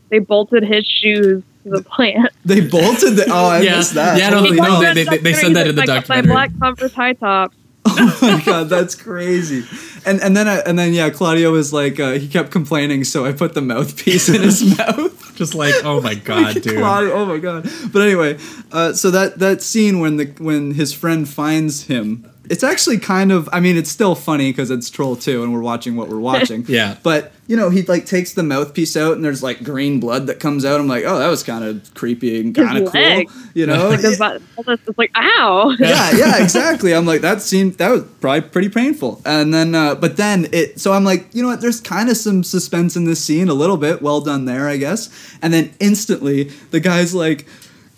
[0.09, 2.29] They bolted his shoes to the plant.
[2.45, 3.77] They bolted the Oh, I Yeah.
[3.77, 4.17] missed that.
[4.19, 4.93] Yeah, no, Totally no, not.
[4.95, 6.27] they- they- they said that in the Like, documentary.
[6.27, 7.55] My black Converse high tops.
[7.85, 9.65] Oh my god, that's crazy.
[10.05, 13.25] And and then I, and then yeah, Claudio was like uh, he kept complaining, so
[13.25, 15.35] I put the mouthpiece in his mouth.
[15.35, 16.77] just like, oh my god, dude.
[16.77, 17.69] Claudio, oh my god.
[17.91, 18.37] But anyway,
[18.71, 23.31] uh, so that that scene when the when his friend finds him, it's actually kind
[23.31, 26.19] of I mean it's still funny because it's Troll 2 and we're watching what we're
[26.31, 26.65] watching.
[26.67, 26.97] Yeah.
[27.01, 30.41] But you know he like takes the mouthpiece out and there's like green blood that
[30.41, 30.79] comes out.
[30.79, 33.23] I'm like, oh that was kind of creepy and kind of cool.
[33.53, 33.89] You know.
[33.89, 35.75] Like, the bu- all like, ow.
[35.79, 36.93] yeah, yeah, exactly.
[36.93, 39.21] I'm like that seemed that was probably pretty painful.
[39.25, 40.79] And then, uh, but then it.
[40.79, 41.61] So I'm like, you know what?
[41.61, 44.01] There's kind of some suspense in this scene, a little bit.
[44.01, 45.09] Well done there, I guess.
[45.41, 47.45] And then instantly, the guy's like.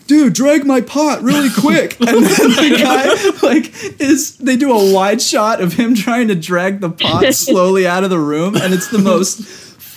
[0.08, 2.00] Dude, drag my pot really quick.
[2.00, 6.36] And then the guy like is they do a wide shot of him trying to
[6.36, 9.42] drag the pot slowly out of the room, and it's the most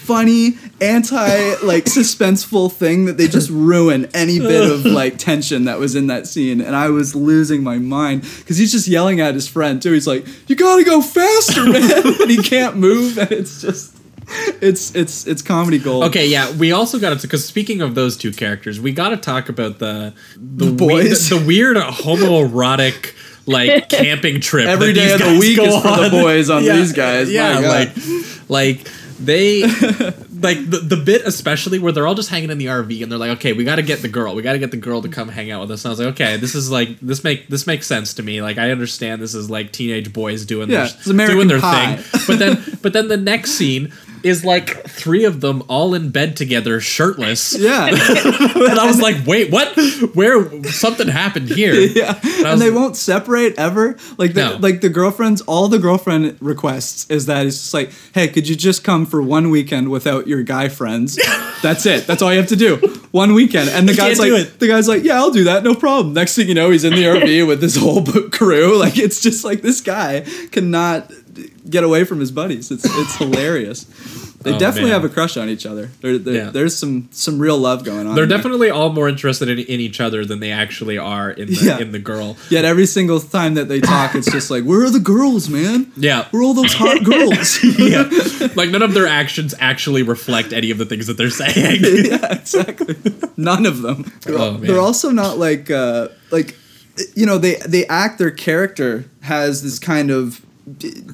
[0.07, 5.81] funny anti like suspenseful thing that they just ruin any bit of like tension that
[5.81, 6.61] was in that scene.
[6.61, 9.93] And i was losing my mind because he's just yelling at his friend too.
[9.93, 12.21] He's like you gotta go faster man.
[12.21, 13.97] And he can't move and it's just
[14.61, 18.17] it's it's it's comedy gold Okay, yeah, we also got to because speaking of those
[18.17, 21.31] two characters, we got to talk about the the, boys.
[21.31, 23.15] weird, the weird homoerotic
[23.47, 24.67] like camping trip.
[24.67, 27.29] Every that day these of the week go is for the boys on these guys.
[27.29, 27.69] My Yeah, God.
[27.69, 27.97] like
[28.49, 33.03] like they like the, the bit especially where they're all just hanging in the RV
[33.03, 34.77] and they're like, okay, we got to get the girl, we got to get the
[34.77, 35.85] girl to come hang out with us.
[35.85, 38.43] And I was like, okay, this is like this make this makes sense to me.
[38.43, 41.97] Like I understand this is like teenage boys doing Yeah, their, doing their Pie.
[41.97, 43.91] thing, but then but then the next scene
[44.27, 47.57] is like three of them all in bed together, shirtless.
[47.59, 47.87] yeah.
[48.67, 49.77] And I was like, wait, what?
[50.15, 51.75] Where something happened here?
[51.75, 52.19] yeah.
[52.23, 53.97] And was- they won't separate ever?
[54.19, 54.57] Like the No.
[54.59, 58.57] like the girlfriends all the girlfriend requests is that it's just like hey could you
[58.57, 61.19] just come for one weekend without your guy friends?
[61.63, 62.07] That's it.
[62.07, 62.77] That's all you have to do.
[63.13, 63.71] One weekend.
[63.71, 65.63] And the You guy's like the guy's like yeah i'll do that.
[65.65, 66.15] No problem.
[66.15, 68.77] Next thing you know he's in the rv with this whole crew.
[68.79, 70.21] Like it's just like this guy
[70.53, 71.11] cannot
[71.71, 73.85] get away from his buddies it's it's hilarious
[74.43, 75.01] they Oh, definitely man.
[75.01, 76.51] have a crush on each other there, there- Yeah.
[76.51, 78.37] there's some some real love going on They're there.
[78.39, 81.79] definitely all more interested in, in each other than they actually are in the Yeah.
[81.79, 82.37] in the girl.
[82.49, 85.91] Yet every single time that they talk, it's just like, "Where are the girls, man?
[85.97, 86.27] Yeah.
[86.31, 88.09] Where are all those hot girls?" yeah.
[88.55, 91.81] Like none of their actions actually reflect any of the things that they're saying.
[91.83, 92.95] yeah, exactly.
[93.37, 94.05] None of them.
[94.23, 94.61] They're, Oh, man.
[94.63, 96.55] they're also not like uh, like
[97.17, 100.41] you know they they act their character has this kind of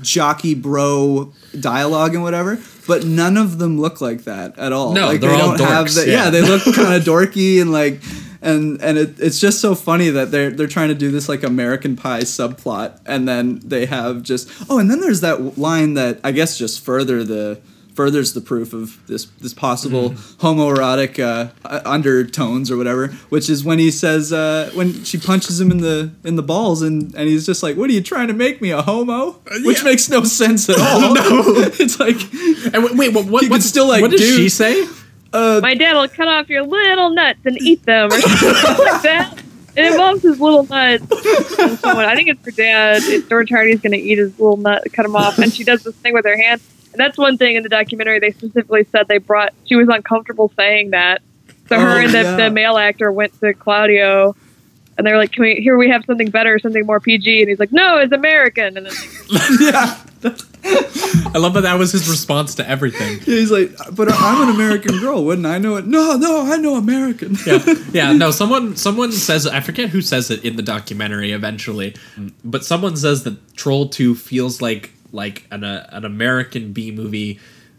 [0.00, 2.58] jockey bro dialogue and whatever.
[2.86, 4.92] But none of them look like that at all.
[4.92, 6.24] No, like they're they all don't have dorks, the, yeah.
[6.24, 6.30] yeah.
[6.30, 8.00] they look kind of dorky and like
[8.42, 11.42] and and it, it's just so funny that they're they're trying to do this like
[11.44, 16.18] American Pie subplot, and then they have just oh, and then there's that line that
[16.24, 17.60] I guess just further the
[17.94, 20.46] furthers the proof of this this possible Mm-hmm.
[20.46, 25.60] homoerotic uh, uh, undertones or whatever, which is when he says uh, when she punches
[25.60, 28.28] him in the in the balls, and and he's just like, "What are you trying
[28.28, 29.32] to make me a homo?"
[29.64, 29.84] Which yeah.
[29.84, 31.14] makes no sense at all.
[31.14, 31.22] no,
[31.78, 32.16] it's like
[32.74, 33.26] And wait, wait, what?
[33.26, 34.86] What, He what- still, like, what does do- she say?
[35.32, 39.38] My dad will cut off your little nuts and eat them, or something like that.
[39.74, 41.02] It involves his little nuts.
[41.80, 43.00] Someone, I think it's her dad.
[43.06, 45.82] It's George Hardy's going to eat his little nut, cut him off, and she does
[45.82, 46.60] this thing with her hand.
[46.92, 48.18] And that's one thing in the documentary.
[48.18, 49.52] They specifically said they brought.
[49.64, 51.22] She was uncomfortable saying that,
[51.68, 52.36] so her Oh, and the, yeah.
[52.36, 54.36] the male actor went to Claudio,
[54.98, 55.54] and they were like, "Can we?
[55.56, 58.86] Here we have something better, something more PG." And he's like, "No, it's American." And
[58.86, 58.92] then
[59.60, 59.98] yeah.
[61.34, 63.18] I love that that was his response to everything.
[63.20, 65.86] He's like, but I'm an American girl, wouldn't I know it?
[65.86, 67.36] No, no, I know American.
[67.44, 68.12] yeah, yeah.
[68.12, 71.96] No, someone someone says I forget who says it in the documentary eventually,
[72.44, 77.38] but someone says that Troll Two feels like like an uh, an American B movie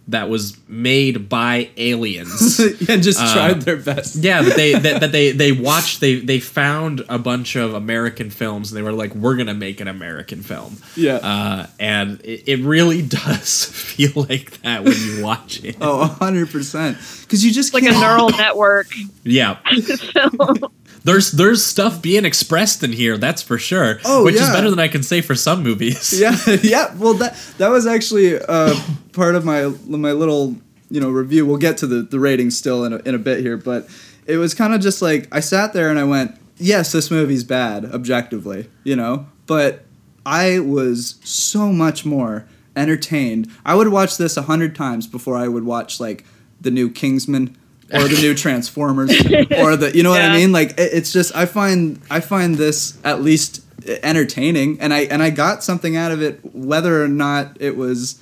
[0.09, 2.59] that was made by aliens.
[2.89, 4.17] and just Uh, tried their best.
[4.17, 8.29] Yeah, that they that, that they they watched they they found a bunch of American
[8.29, 10.75] films and they were like, we're gonna make an American film.
[10.97, 11.15] Yeah.
[11.23, 15.77] uh, and it, it really does feel like that when you watch it.
[15.79, 17.21] Oh, 100%.
[17.21, 18.87] Because you just like a can't- neural network.
[19.23, 20.57] Yeah, film.
[21.03, 23.99] There's there's stuff being expressed in here, that's for sure.
[24.05, 26.13] Oh, which is better than I can say for some movies.
[26.19, 26.93] yeah, yeah.
[26.95, 28.75] Well, that that was actually uh,
[29.11, 30.55] part of my my little
[30.89, 31.45] you know review.
[31.45, 33.87] We'll get to the the ratings still in a, in a bit here, but
[34.25, 37.43] it was kind of just like I sat there and I went, yes, this movie's
[37.43, 39.83] bad objectively, you know, but
[40.25, 43.49] I was so much more entertained.
[43.65, 46.25] I would watch this a hundred times before I would watch like
[46.61, 47.57] the new Kingsman.
[47.93, 49.11] Or the new Transformers,
[49.57, 50.51] or the you know what I mean?
[50.51, 53.61] Like it, it's just I find I find this at least
[54.01, 58.19] entertaining and I and I got something out of it whether or not it was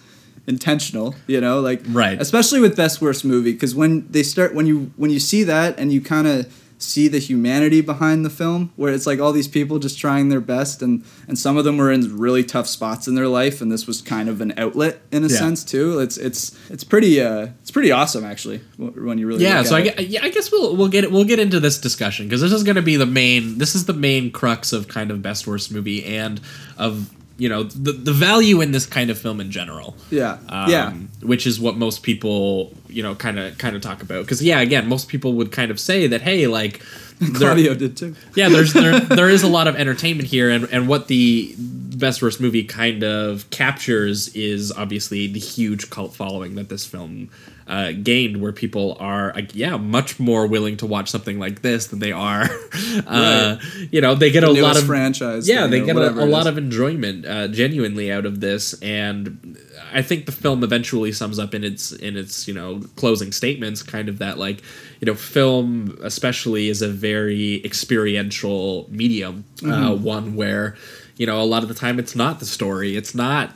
[0.47, 2.19] intentional, you know, like Right.
[2.19, 5.77] especially with best worst movie cuz when they start when you when you see that
[5.79, 6.47] and you kind of
[6.81, 10.41] see the humanity behind the film where it's like all these people just trying their
[10.41, 13.71] best and and some of them were in really tough spots in their life and
[13.71, 15.37] this was kind of an outlet in a Yeah.
[15.37, 19.61] sense too it's it's it's pretty uh it's pretty awesome actually when you really Yeah,
[19.63, 20.07] so I, it.
[20.07, 22.77] yeah, I guess we'll we'll get we'll get into this discussion because this is going
[22.77, 26.03] to be the main this is the main crux of kind of best worst movie
[26.05, 26.41] and
[26.79, 27.09] of
[27.41, 29.97] you know the the value in this kind of film in general.
[30.11, 30.37] yeah.
[30.47, 30.93] Um, yeah.
[31.23, 34.23] which is what most people you know kind of kind of talk about.
[34.25, 36.83] Because yeah again most people would kind of say that hey like
[37.35, 38.15] Claudio did too.
[38.35, 42.21] Yeah there's there, there is a lot of entertainment here and and what the best
[42.21, 47.29] worst movie kind of captures is obviously the huge cult following that this film
[47.67, 51.87] uh, gained where people are like yeah much more willing to watch something like this
[51.87, 52.49] than they are.
[53.07, 53.57] Uh,
[53.89, 56.45] you know they get a lot of franchise yeah thing they get a, a lot
[56.45, 59.57] of enjoyment uh, genuinely out of this and
[59.93, 63.83] i think the film eventually sums up in its in its you know closing statements
[63.83, 64.61] kind of that like
[64.99, 70.03] you know film especially is a very experiential medium uh, Mm-hmm.
[70.03, 70.75] one where
[71.17, 72.95] you know a lot of the time it's not the story.
[72.95, 73.51] It's not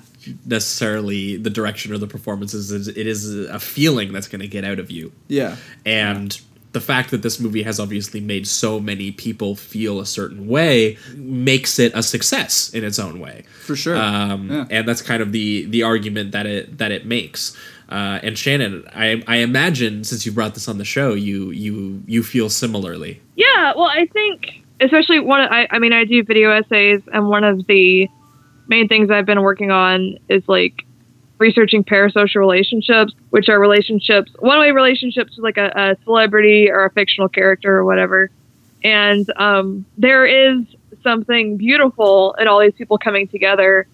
[0.46, 2.88] necessarily the direction or the performances.
[2.88, 5.12] It is a feeling that's going to get out of you.
[5.28, 5.56] Yeah.
[5.86, 6.40] And
[6.78, 10.98] the fact that this movie has obviously made so many people feel a certain way
[11.16, 13.38] makes it a success in its own way.
[13.68, 14.66] for sure Um, Yeah.
[14.76, 17.42] And that's kind of the the argument that it that it makes.
[17.90, 21.76] Uh, and Shannon, I, I imagine since you brought this on the show, you you
[22.14, 23.14] you feel similarly.
[23.36, 24.36] Yeah, well, I think
[24.82, 25.42] especially one.
[25.44, 28.08] of- I, I mean, I do video essays, and one of the
[28.68, 30.85] main things I've been working on is like
[31.38, 36.92] researching parasocial relationships, which are relationships, one-way relationships with like a, a celebrity or a
[36.92, 38.30] fictional character or whatever.
[38.84, 40.64] And um, there is
[41.04, 43.88] something beautiful in all these people coming together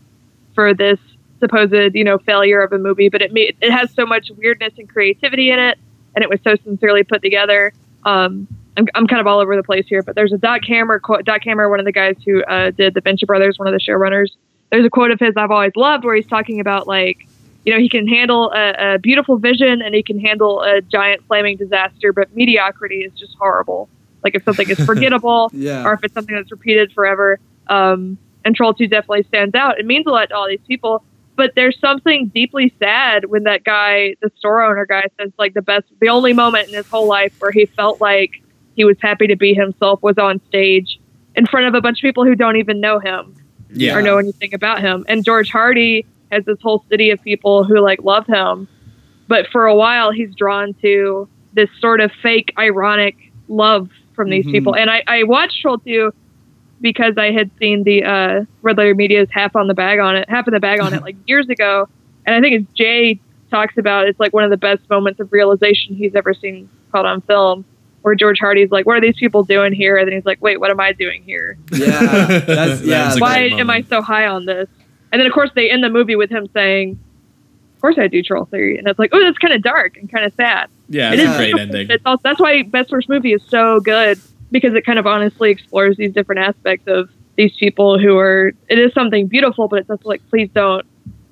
[0.54, 1.00] for this
[1.39, 4.88] supposed, you know, failure of a movie, but it it has so much weirdness and
[4.88, 5.78] creativity in it,
[6.16, 7.74] and it was so sincerely put together.
[8.04, 11.00] Um, I'm, I'm kind of all over the place here, but there's a Doc Hammer
[11.00, 11.26] quote.
[11.26, 13.80] Doc Hammer, one of the guys who uh, did the Venture Brothers, one of the
[13.80, 14.30] showrunners.
[14.72, 17.28] There's a quote of his I've always loved where he's talking about like,
[17.66, 21.26] you know, he can handle a, a beautiful vision and he can handle a giant
[21.28, 23.88] flaming disaster, but mediocrity is just horrible.
[24.24, 25.84] Like if something is forgettable, Yeah.
[25.86, 27.39] or if it's something that's repeated forever.
[27.68, 29.80] Um, and Troll 2 definitely stands out.
[29.80, 31.03] It means a lot to all these people.
[31.36, 35.62] But there's something deeply sad when that guy, the store owner guy, says like the
[35.62, 38.41] best, the only moment in his whole life where he felt like
[38.76, 40.99] he was happy to be himself was on stage
[41.36, 43.36] in front of a bunch of people who don't even know him.
[43.74, 43.95] Yeah.
[43.95, 45.05] or know anything about him.
[45.07, 48.68] And George Hardy has this whole city of people who like love him,
[49.28, 53.16] but for a while he's drawn to this sort of fake, ironic
[53.48, 54.52] love from these Mhm.
[54.52, 54.76] people.
[54.76, 56.14] And I, I watched Troll 2
[56.80, 60.30] because I had seen the uh, Red Letter Media's half on the bag on it,
[60.30, 61.88] half in the bag on it like years ago.
[62.26, 63.20] And I think as Jay
[63.50, 67.06] talks about, it's like one of the best moments of realization he's ever seen caught
[67.06, 67.66] on film.
[68.04, 70.60] Where George Hardy's like, "What are these people doing here?" And then he's like, "Wait,
[70.60, 73.10] what am I doing here?" Yeah, that's yeah.
[73.10, 74.68] That's why great am I so high on this?
[75.12, 76.99] And then of course they end the movie with him saying,
[77.76, 80.12] "Of course I do Troll three," and it's like, oh, that's kind of dark and
[80.12, 80.70] kind of sad.
[80.89, 81.88] Yeah, it's is a great ending.
[81.89, 84.20] It's also, that's why Best Worst Movie is so good
[84.51, 88.51] because it kind of honestly explores these different aspects of these people who are.
[88.70, 90.86] It is something beautiful, but it's also like, please don't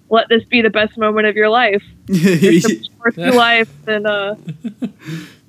[0.09, 1.84] let this be the best moment of your life.
[2.07, 4.36] It's the worst your life, and uh,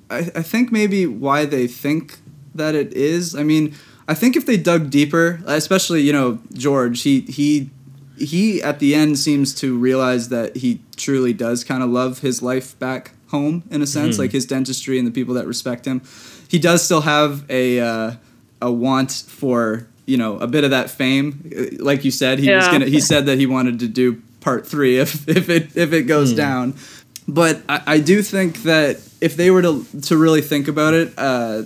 [0.09, 2.19] I, I think maybe why they think
[2.53, 3.35] that it is.
[3.35, 3.73] I mean,
[4.07, 7.69] I think if they dug deeper, especially you know George, he he
[8.21, 12.41] he at the end seems to realize that he truly does kind of love his
[12.41, 16.01] life back home in a sense, like his dentistry and the people that respect him.
[16.47, 18.11] He does still have a uh,
[18.61, 22.39] a want for you know a bit of that fame, Uh, like you said.
[22.39, 22.85] He was gonna.
[22.87, 26.33] He said that he wanted to do part three if if it if it goes
[26.33, 26.75] down.
[27.27, 31.13] But I, I do think that if they were to to really think about it,
[31.17, 31.63] uh,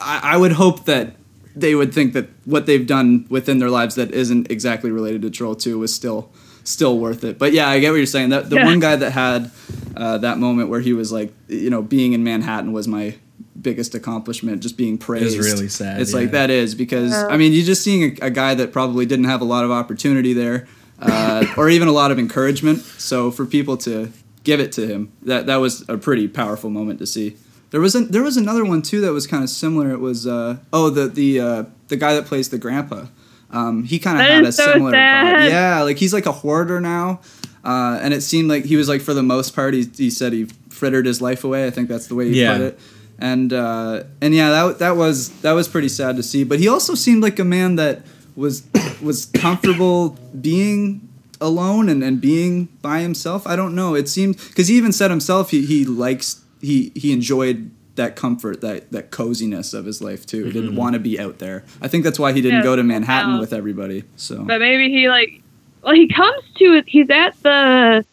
[0.00, 1.16] I, I would hope that
[1.54, 5.30] they would think that what they've done within their lives that isn't exactly related to
[5.30, 6.30] Troll Two was still
[6.64, 7.38] still worth it.
[7.38, 8.30] But yeah, I get what you're saying.
[8.30, 8.64] That the Yeah.
[8.66, 9.50] one guy that had
[9.96, 13.16] uh, that moment where he was like, you know, being in Manhattan was my
[13.60, 14.62] biggest accomplishment.
[14.62, 16.18] Just being praised It's really sad, It's yeah.
[16.20, 17.26] like that is because Yeah.
[17.26, 19.70] I mean, you're just seeing a, a guy that probably didn't have a lot of
[19.70, 20.66] opportunity there,
[21.00, 22.78] uh, or even a lot of encouragement.
[22.80, 24.10] So for people to
[24.44, 27.36] give it to him, that that was a pretty powerful moment to see.
[27.72, 29.90] There was an, there was another one too that was kind of similar.
[29.90, 33.06] It was uh, oh the the uh, the guy that plays the grandpa.
[33.50, 35.50] Um, he kind of had a so similar vibe.
[35.50, 37.20] Yeah, like he's like a hoarder now,
[37.64, 40.32] uh, and it seemed like he was like for the most part he, he said
[40.32, 41.66] he frittered his life away.
[41.66, 42.52] I think that's the way he Yeah.
[42.56, 42.80] put it.
[43.18, 46.44] And uh, and yeah, that that was that was pretty sad to see.
[46.44, 48.02] But he also seemed like a man that
[48.36, 48.64] was
[49.02, 50.10] was comfortable
[50.40, 51.08] being
[51.40, 53.46] alone and, and being by himself.
[53.46, 53.94] I don't know.
[53.94, 58.62] It seemed because he even said himself he, he likes he he enjoyed that comfort
[58.62, 60.38] that that coziness of his life too.
[60.38, 60.52] He Mm-hmm.
[60.60, 61.64] didn't want to be out there.
[61.82, 63.40] I think that's why he didn't Yeah, go to Manhattan wow.
[63.40, 64.04] with everybody.
[64.16, 65.42] So but maybe he like,
[65.82, 66.84] well, he comes to it.
[66.86, 68.04] He's at the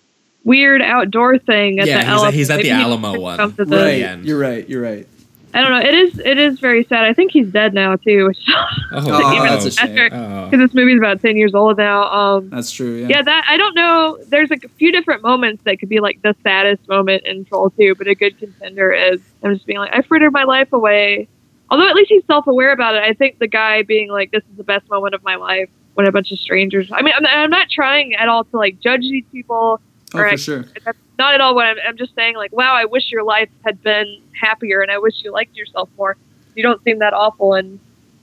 [0.44, 2.32] weird outdoor thing at Yeah, the he's at- Alamo.
[2.32, 3.56] he's at the Maybe he Alamo one.
[3.56, 4.68] to the- right, you're right.
[4.68, 5.08] You're right.
[5.54, 5.80] I don't know.
[5.80, 7.06] It is it is very sad.
[7.06, 8.28] I think he's dead now too.
[8.28, 8.38] Which
[8.92, 10.10] Oh, even that's a shame.
[10.12, 10.46] Oh.
[10.50, 12.04] because this movie's about ten years old now.
[12.12, 12.98] Um, That's true.
[12.98, 13.08] Yeah.
[13.10, 14.18] yeah, that I don't know.
[14.28, 17.96] There's a few different moments that could be like the saddest moment in Troll 2,
[17.96, 21.28] but a good contender is I'm just being like, I frittered my life away.
[21.72, 23.04] Although at least he's self aware about it.
[23.04, 26.08] I think the guy being like, this is the best moment of my life when
[26.08, 26.90] a bunch of strangers.
[26.92, 29.80] I mean, I'm, I'm not trying at all to like judge these people.
[30.14, 30.66] Oh, or for I- sure.
[31.20, 32.36] Not at all what I'm, I'm just saying.
[32.36, 35.90] Like, wow, I wish your life had been happier, and I wish you liked yourself
[35.98, 36.18] more.
[36.56, 37.80] You don't seem that awful, and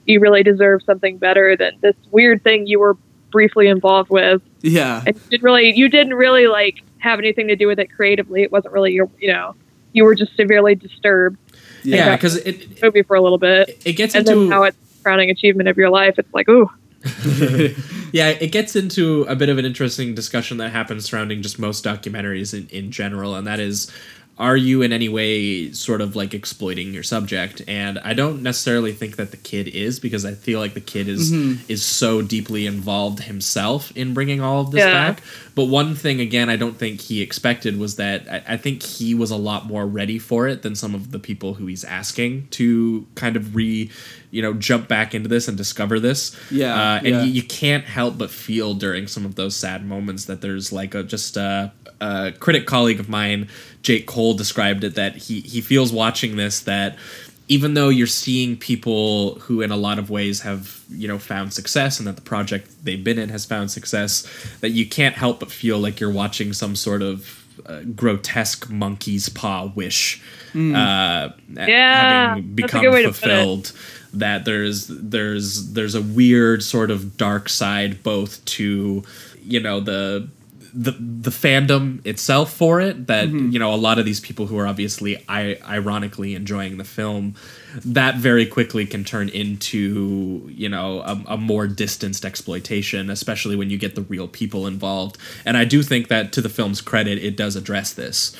[0.07, 2.97] you really deserve something better than this weird thing you were
[3.29, 5.03] briefly involved with Yeah.
[5.05, 8.41] and you didn't really you didn't really like have anything to do with it creatively
[8.41, 9.53] it wasn't really your you know
[9.91, 11.37] you were just severely disturbed
[11.83, 14.77] yeah, because it movie for a little bit it gets and then into now it's
[15.03, 16.69] crowning achievement of your life it's like ooh
[18.11, 21.83] yeah, it gets into a bit of an interesting discussion that happens surrounding just most
[21.83, 23.91] documentaries in, in general, and that is
[24.39, 27.61] are you in any way sort of like exploiting your subject?
[27.67, 31.07] And I don't necessarily think that the kid is because I feel like the kid
[31.07, 31.63] is mm-hmm.
[31.67, 34.91] is so deeply involved himself in bringing all of this Yeah.
[34.91, 35.23] back.
[35.55, 39.15] But one thing again I don't think he expected was that I, I think he
[39.15, 42.47] was a lot more ready for it than some of the people who he's asking
[42.51, 43.89] to kind of re
[44.31, 46.35] you know jump back into this and discover this.
[46.51, 47.23] Yeah, uh, and yeah.
[47.23, 50.95] you, you can't help but feel during some of those sad moments that there's like
[50.95, 51.71] a just a,
[52.01, 53.47] a critic colleague of mine,
[53.81, 56.97] Jake Cole, described it that he he feels watching this that
[57.49, 61.53] even though you're seeing people who in a lot of ways have you know found
[61.53, 64.27] success and that the project they've been in has found success
[64.59, 69.29] that you can't help but feel like you're watching some sort of uh, grotesque monkey's
[69.29, 70.21] paw wish
[70.55, 73.71] uh, Yeah, having become good to fulfilled
[74.13, 79.03] that there's there's there's a weird sort of dark side both to
[79.43, 80.29] you know the
[80.73, 83.49] the the fandom itself for it that mm-hmm.
[83.49, 87.35] you know a lot of these people who are obviously I- ironically enjoying the film
[87.83, 93.69] that very quickly can turn into you know a, a more distanced exploitation especially when
[93.69, 95.17] you get the real people involved.
[95.45, 98.35] And I do think that to the film's credit it does address this.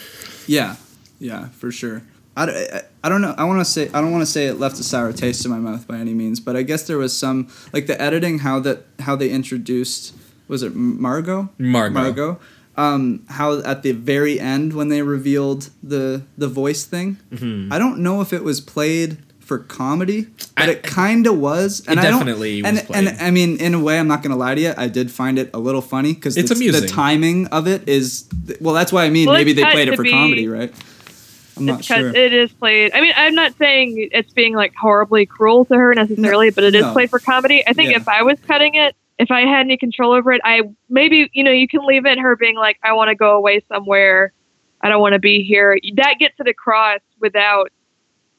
[0.48, 0.76] Yeah,
[1.20, 2.04] yeah, for sure.
[2.38, 2.44] I,
[2.78, 3.34] I, I don't know.
[3.38, 5.52] I want to say I don't want to say it left a sour taste in
[5.52, 8.60] my mouth by any means, but I guess there was some like the editing how
[8.62, 10.14] that how they introduced
[10.48, 11.94] was it Margo Margo.
[11.94, 12.40] Margo
[12.78, 17.74] um, how at the very end when they revealed the the voice thing Mm-hmm.
[17.74, 21.82] I don't know if it was played for comedy but I- it kind of was
[21.88, 24.36] and It I don't- definitely and, and I mean in a way I'm not gonna
[24.36, 26.82] lie to you I did find it a little funny because It's the, amusing.
[26.82, 28.26] the timing of it is
[28.62, 30.72] well that's why I mean Well, maybe they played it for be- comedy right
[31.58, 32.92] I'm not it's 'cause sure it is played.
[32.94, 36.76] I mean, I'm not saying it's being like horribly cruel to her necessarily, but it
[36.76, 36.94] is no.
[36.94, 37.64] played for comedy.
[37.68, 37.98] I think Yeah.
[37.98, 41.44] if I was cutting it, if I had any control over it, I maybe you
[41.44, 44.32] know you can leave it her being like, I want to go away somewhere.
[44.82, 45.78] I don't want to be here.
[45.96, 47.72] That gets it across without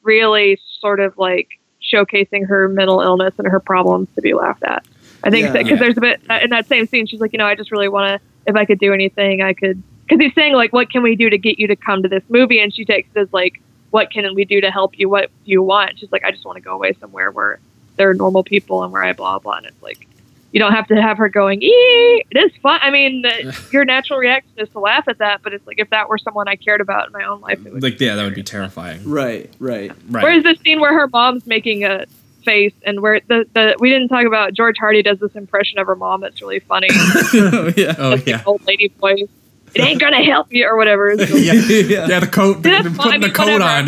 [0.02, 1.48] really sort of like
[1.82, 4.84] showcasing her mental illness and her problems to be laughed at.
[5.24, 5.52] I think Yeah.
[5.52, 5.76] because Yeah.
[5.76, 7.06] there's a bit in that same scene.
[7.06, 8.28] She's like, you know, I just really want to.
[8.46, 9.82] If I could do anything, I could.
[10.08, 12.22] Because he's saying like, what can we do to get you to come to this
[12.28, 12.60] movie?
[12.60, 15.08] And she takes it as like, what can we do to help you?
[15.08, 15.98] What do you want?
[15.98, 17.58] She's like, I just want to go away somewhere where
[17.96, 19.54] there are normal people and where I blah blah.
[19.54, 20.06] And it's like,
[20.52, 21.62] you don't have to have her going.
[21.62, 22.24] Ee!
[22.30, 22.80] It is fun.
[22.82, 25.90] I mean, the, your natural reaction is to laugh at that, but it's like if
[25.90, 27.82] that were someone I cared about in my own life, it would.
[27.82, 29.04] Like yeah, that would be terrifying.
[29.04, 30.24] right right Right.
[30.24, 32.06] Whereas the scene where her mom's making a
[32.44, 35.86] face and where the, the we didn't talk about George Hardy does this impression of
[35.86, 36.88] her mom that's really funny.
[36.90, 38.42] yeah oh yeah.
[38.46, 39.28] old lady voice.
[39.74, 41.16] It ain't gonna help you or whatever.
[41.18, 41.52] So- yeah.
[41.54, 42.06] Yeah.
[42.08, 42.96] Yeah, the coat, the, That's the- fine.
[42.96, 43.64] putting I mean, the coat whatever.
[43.64, 43.86] on,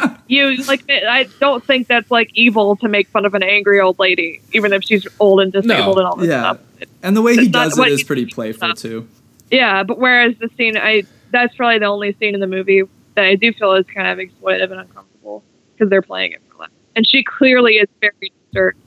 [0.00, 0.16] yeah.
[0.28, 3.98] you like I don't think that's like evil to make fun of an angry old
[3.98, 6.00] lady, even if she's old and disabled No.
[6.00, 6.40] and all this Yeah.
[6.54, 6.58] stuff.
[7.02, 8.76] and the way he does it is pretty playful about.
[8.78, 9.06] too
[9.50, 12.82] Yeah, but whereas the scene I that's probably the only scene in the movie
[13.14, 15.42] that I do feel is kind of exploitive and uncomfortable
[15.74, 16.72] because they're playing it for laughs.
[16.96, 18.78] And she clearly is very disturbed.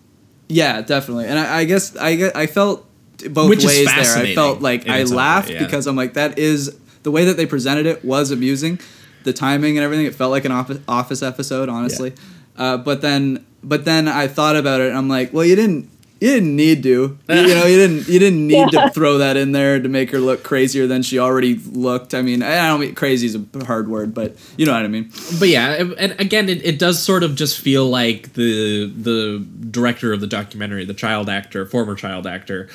[0.48, 1.26] Yeah, definitely.
[1.26, 2.86] And I, I guess I I felt
[3.30, 4.18] both Which is ways there.
[4.18, 5.64] I felt like I its own way, laughed yeah.
[5.64, 8.80] because I'm like that is the way that they presented it was amusing.
[9.24, 12.14] The timing and everything, it felt like an office, office episode, honestly.
[12.58, 15.90] Uh, but then but then I thought about it and I'm like, well, you didn't
[16.22, 16.90] you didn't need to.
[16.90, 18.86] You, you know, you didn't you didn't need Yeah.
[18.86, 22.14] to throw that in there to make her look crazier than she already looked.
[22.14, 24.88] I mean, I don't mean crazy is a hard word, but you know what I
[24.88, 25.12] mean.
[25.40, 30.14] But yeah, and again, it, it does sort of just feel like the the director
[30.14, 32.70] of the documentary, the child actor, former child actor.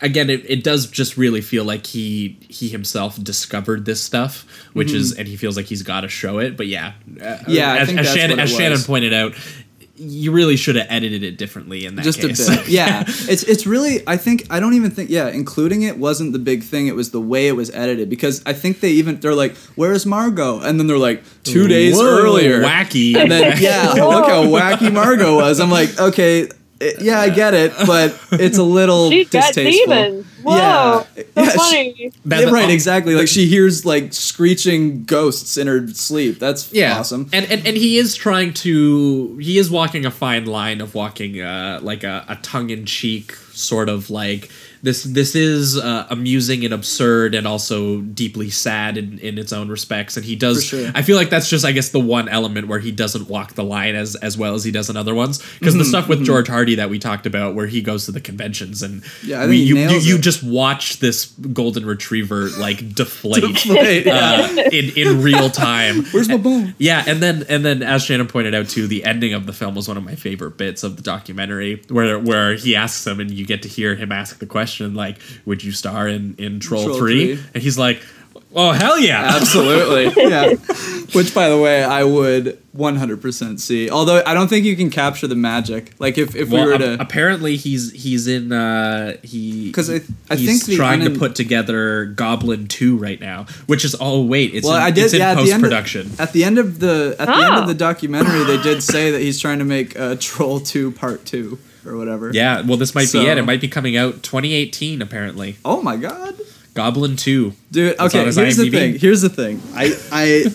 [0.00, 4.92] Again, it, it does just really feel like he he himself discovered this stuff, which
[4.92, 6.56] is, and he feels like he's got to show it.
[6.56, 7.50] But yeah, uh, Mm-hmm.
[7.50, 9.34] Yeah, I as, as Shannon, as Shannon pointed out,
[10.00, 12.48] you really should have edited it differently in that just case.
[12.48, 12.68] a bit.
[12.68, 13.04] Yeah.
[13.06, 16.62] It's it's really i think i don't even think yeah including it wasn't the big
[16.62, 19.56] thing it was the way it was edited because i think they even they're like
[19.74, 20.60] where's margo?
[20.60, 22.62] And then they're like two days Whoa, earlier.
[22.62, 25.58] wacky, and then yeah look how wacky margo was.
[25.58, 26.48] I'm like okay
[26.80, 30.26] it- yeah i get it but it's a little She's got demons.
[30.42, 32.12] Whoa, yeah, so Yeah, she- funny.
[32.26, 33.14] That- yeah, right exactly.
[33.16, 36.38] Like she hears like screeching ghosts in her sleep.
[36.38, 36.98] That's yeah.
[37.00, 37.28] awesome.
[37.32, 41.40] And, and and he is trying to he is walking a fine line of walking
[41.40, 44.48] uh like a, a tongue-in-cheek sort of like
[44.82, 49.68] this this is uh, amusing and absurd and also deeply sad in, in its own
[49.68, 50.16] respects.
[50.16, 50.90] And he does sure.
[50.94, 53.64] i feel like that's just i guess the one element where he doesn't walk the
[53.64, 56.24] line as as well as he does in other ones because Mm-hmm, the stuff with
[56.24, 59.58] george hardy that we talked about where he goes to the conventions and Yeah, we,
[59.58, 64.48] you, you, you just watch this golden retriever like deflate, Deflate, yeah.
[64.50, 66.04] uh, in, in real time.
[66.06, 66.74] Where's my bone?
[66.78, 69.74] Yeah, and then and then as Shannon pointed out too, the ending of the film
[69.74, 73.30] was one of my favorite bits of the documentary, where where he asks him and
[73.30, 76.84] you get to hear him ask the question like, "Would you star in in Troll,
[76.84, 77.36] Troll 3?
[77.36, 77.44] 3.
[77.54, 78.00] And he's like,
[78.54, 80.22] "Oh hell yeah!" Absolutely.
[80.30, 80.54] yeah.
[81.14, 83.88] Which, by the way, I would 100% see.
[83.88, 85.94] Although I don't think you can capture the magic.
[85.98, 87.00] Like if, if Well, we were ap- to.
[87.00, 92.04] apparently he's he's in uh he because I- I he's think trying to put together
[92.04, 95.04] Goblin 2 right now, which is oh wait, it's well, in, I did.
[95.06, 95.62] it's in yeah, at the post end.
[95.62, 96.00] production.
[96.08, 97.60] Of, at the end of the at the end Oh.
[97.62, 101.24] of the documentary, they did say that he's trying to make uh, Troll Two Part
[101.24, 101.58] Two
[101.88, 102.30] or whatever.
[102.32, 103.38] Yeah, well this might So- be it.
[103.38, 105.56] It might be coming out 2018 apparently.
[105.64, 106.34] Oh my god,
[106.74, 107.52] Goblin 2.
[107.72, 107.98] dude.
[107.98, 108.98] Okay, here's the thing.
[108.98, 109.60] Here's the thing.
[109.74, 110.46] I I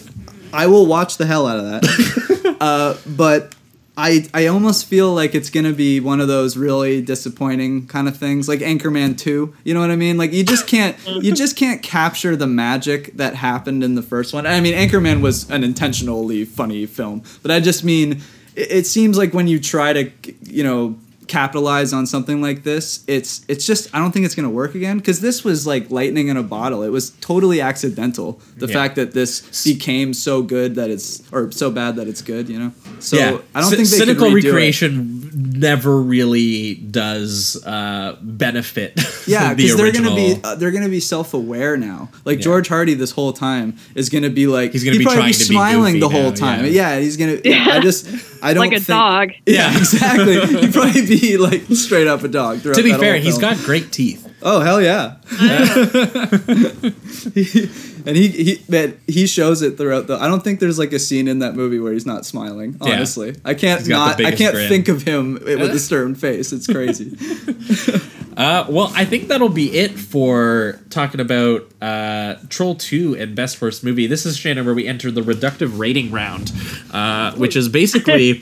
[0.64, 2.58] I will watch the hell out of that.
[2.62, 3.54] uh, but.
[3.96, 8.18] I, I almost feel like it's gonna be one of those really disappointing kind of
[8.18, 9.54] things, like Anchorman Two.
[9.64, 10.18] You know what I mean?
[10.18, 14.34] Like you just can't you just can't capture the magic that happened in the first
[14.34, 14.48] one.
[14.48, 18.14] I mean, Anchorman was an intentionally funny film, but I just mean
[18.56, 20.10] it, it seems like when you try to
[20.42, 20.98] you know
[21.28, 24.98] capitalize on something like this, it's it's just I don't think it's gonna work again
[24.98, 26.84] because this was like lightning in a bottle.
[26.84, 28.40] It was totally accidental.
[28.58, 28.74] The Yeah.
[28.74, 32.50] fact that this became so good that it's or so bad that it's good.
[32.50, 32.72] You know.
[33.00, 34.48] So yeah, I don't C- think they cynical could redo it.
[34.48, 39.00] recreation never really does uh, benefit.
[39.26, 42.10] Yeah, the because they're gonna be uh, they're gonna be self aware now.
[42.26, 42.44] Like Yeah.
[42.44, 45.40] George Hardy, this whole time is gonna be like He's gonna he'd be trying to
[45.40, 46.66] be smiling goofy the whole now, time.
[46.66, 46.72] yeah.
[46.96, 47.38] Yeah, he's gonna.
[47.46, 48.06] Yeah, I just
[48.44, 49.30] I don't like a think, dog.
[49.46, 50.46] Yeah, exactly.
[50.60, 52.60] He'd probably be like straight up a dog.
[52.60, 53.54] throughout To be that fair, whole he's film.
[53.56, 54.28] got great teeth.
[54.44, 55.16] Oh hell yeah!
[57.34, 57.70] He-
[58.06, 60.16] and he he man, he shows it throughout the.
[60.18, 62.78] I don't think there's like a scene in that movie where he's not smiling.
[62.82, 62.96] Yeah.
[62.96, 64.34] Honestly, I can't He's got the not.
[64.34, 64.68] I can't grin.
[64.68, 66.52] think of him with a stern face.
[66.52, 67.16] It's crazy.
[68.36, 73.62] Uh, well, I think that'll be it for talking about uh, Troll 2 and Best
[73.62, 74.08] Worst Movie.
[74.08, 76.52] This is, Shannon, where we enter the reductive rating round,
[76.92, 78.40] uh, which is basically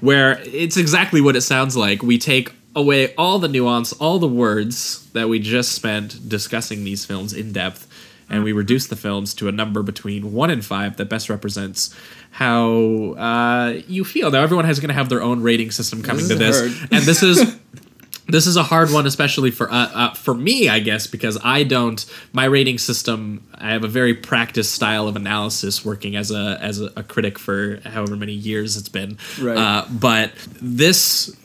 [0.00, 2.02] where it's exactly what it sounds like.
[2.02, 7.04] We take away all the nuance, all the words that we just spent discussing these
[7.04, 7.86] films in depth,
[8.28, 11.94] and we reduce the films to a number between 1 and 5 that best represents
[12.32, 14.30] how uh, you feel.
[14.30, 16.76] Now, everyone has going to have their own rating system coming This to this.
[16.78, 16.92] hard.
[16.92, 17.56] And this is
[18.26, 21.62] this is a hard one, especially for uh, uh, for me, I guess, because I
[21.64, 22.04] don't.
[22.32, 23.46] My rating system.
[23.54, 27.38] I have a very practiced style of analysis, working as a as a, a critic
[27.38, 29.18] for however many years it's been.
[29.40, 29.56] Right.
[29.56, 31.36] Uh, but this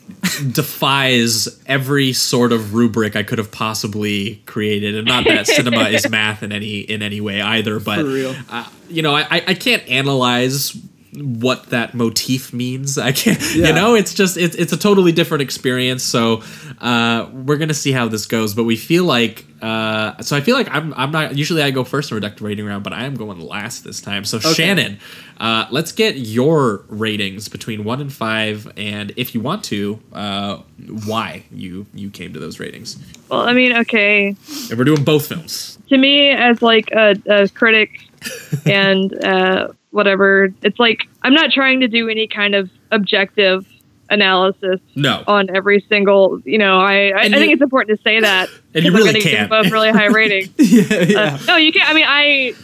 [0.52, 6.08] defies every sort of rubric I could have possibly created, and not that cinema is
[6.10, 7.80] math in any in any way either.
[7.80, 8.34] But For real.
[8.48, 10.76] Uh, you know, I I can't analyze
[11.16, 12.98] what that motif means.
[12.98, 13.68] I can't, Yeah.
[13.68, 16.02] you know, it's just it's it's a totally different experience.
[16.02, 16.42] So
[16.80, 18.54] uh, we're gonna see how this goes.
[18.54, 21.82] But we feel like uh, so I feel like I'm I'm not usually I go
[21.84, 24.24] first in reductive rating round, but I am going last this time.
[24.24, 24.98] So Shannon,
[25.38, 30.58] uh, let's get your ratings between one and five, and if you want to, uh,
[31.06, 32.98] why you you came to those ratings.
[33.30, 34.36] Well, I mean, okay.
[34.70, 35.78] And we're doing both films.
[35.88, 38.00] To me, as like a, a critic
[38.66, 43.66] and uh, whatever, it's like I'm not trying to do any kind of objective
[44.08, 46.40] analysis No, on every single.
[46.44, 48.48] You know, I I, I think it's important to say that.
[48.74, 49.50] and you really can't.
[49.50, 50.52] both really high ratings.
[50.58, 51.20] yeah, yeah.
[51.34, 51.88] Uh, no, you can't.
[51.90, 52.54] I mean, I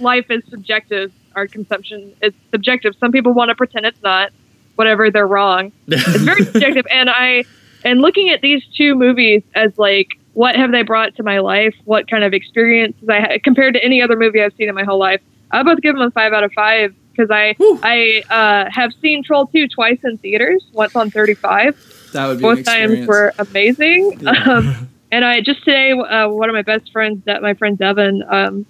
[0.00, 1.12] life is subjective.
[1.36, 2.94] Our consumption is subjective.
[2.98, 4.32] Some people want to pretend it's not.
[4.76, 5.72] Whatever, they're wrong.
[5.86, 6.86] It's very subjective.
[6.90, 7.44] And I
[7.84, 11.74] and looking at these two movies as like, what have they brought to my life?
[11.84, 14.84] What kind of experiences I had compared to any other movie I've seen in my
[14.84, 15.20] whole life?
[15.50, 18.92] I would both give them a five out of five because I I uh, have
[19.00, 20.66] seen Troll two twice in theaters.
[20.72, 21.76] Once on thirty five
[22.12, 24.18] That would be an both times were amazing.
[24.22, 24.30] Yeah.
[24.30, 28.22] Um, and I just today, uh, one of my best friends, that my friend Devin,
[28.28, 28.64] um,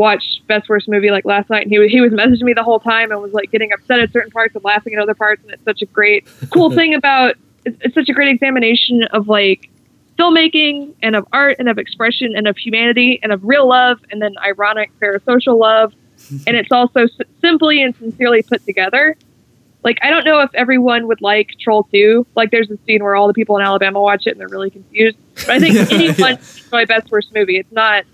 [0.00, 2.62] watched Best Worst Movie like last night, and he was he was messaging me the
[2.62, 5.42] whole time and was like getting upset at certain parts and laughing at other parts,
[5.42, 9.28] and it's such a great, cool thing about it's, it's such a great examination of
[9.28, 9.68] like
[10.18, 14.20] filmmaking and of art and of expression and of humanity and of real love and
[14.20, 15.92] then ironic parasocial love,
[16.46, 17.10] and it's also s-
[17.40, 19.16] simply and sincerely put together
[19.82, 22.26] like I don't know if everyone would like Troll 2.
[22.36, 24.68] Like there's a scene where all the people in Alabama watch it and they're really
[24.70, 25.16] confused.
[25.36, 26.64] But I think Yeah, anyone yeah.
[26.64, 27.56] enjoy Best Worst Movie.
[27.56, 28.04] It's not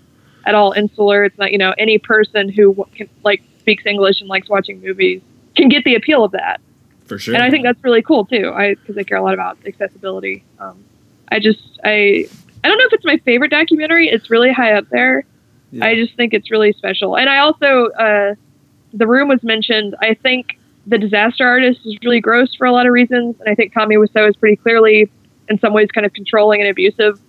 [0.45, 1.25] at all insular.
[1.25, 5.21] It's not you know any person who can, like speaks English and likes watching movies
[5.57, 6.61] can get the appeal of that.
[7.05, 7.33] for sure.
[7.35, 8.49] And I think that's really cool too.
[8.55, 10.45] I because I care a lot about accessibility.
[10.59, 10.81] Um,
[11.29, 12.27] I just I
[12.63, 14.07] I don't know if it's my favorite documentary.
[14.07, 15.25] It's really high up there.
[15.81, 17.17] I just think it's really special.
[17.17, 18.35] And I also uh,
[18.93, 19.95] the room was mentioned.
[20.01, 23.55] I think the disaster artist is really gross for a lot of reasons, and I
[23.55, 25.09] think Tommy Wiseau is pretty clearly
[25.49, 27.19] in some ways kind of controlling and abusive.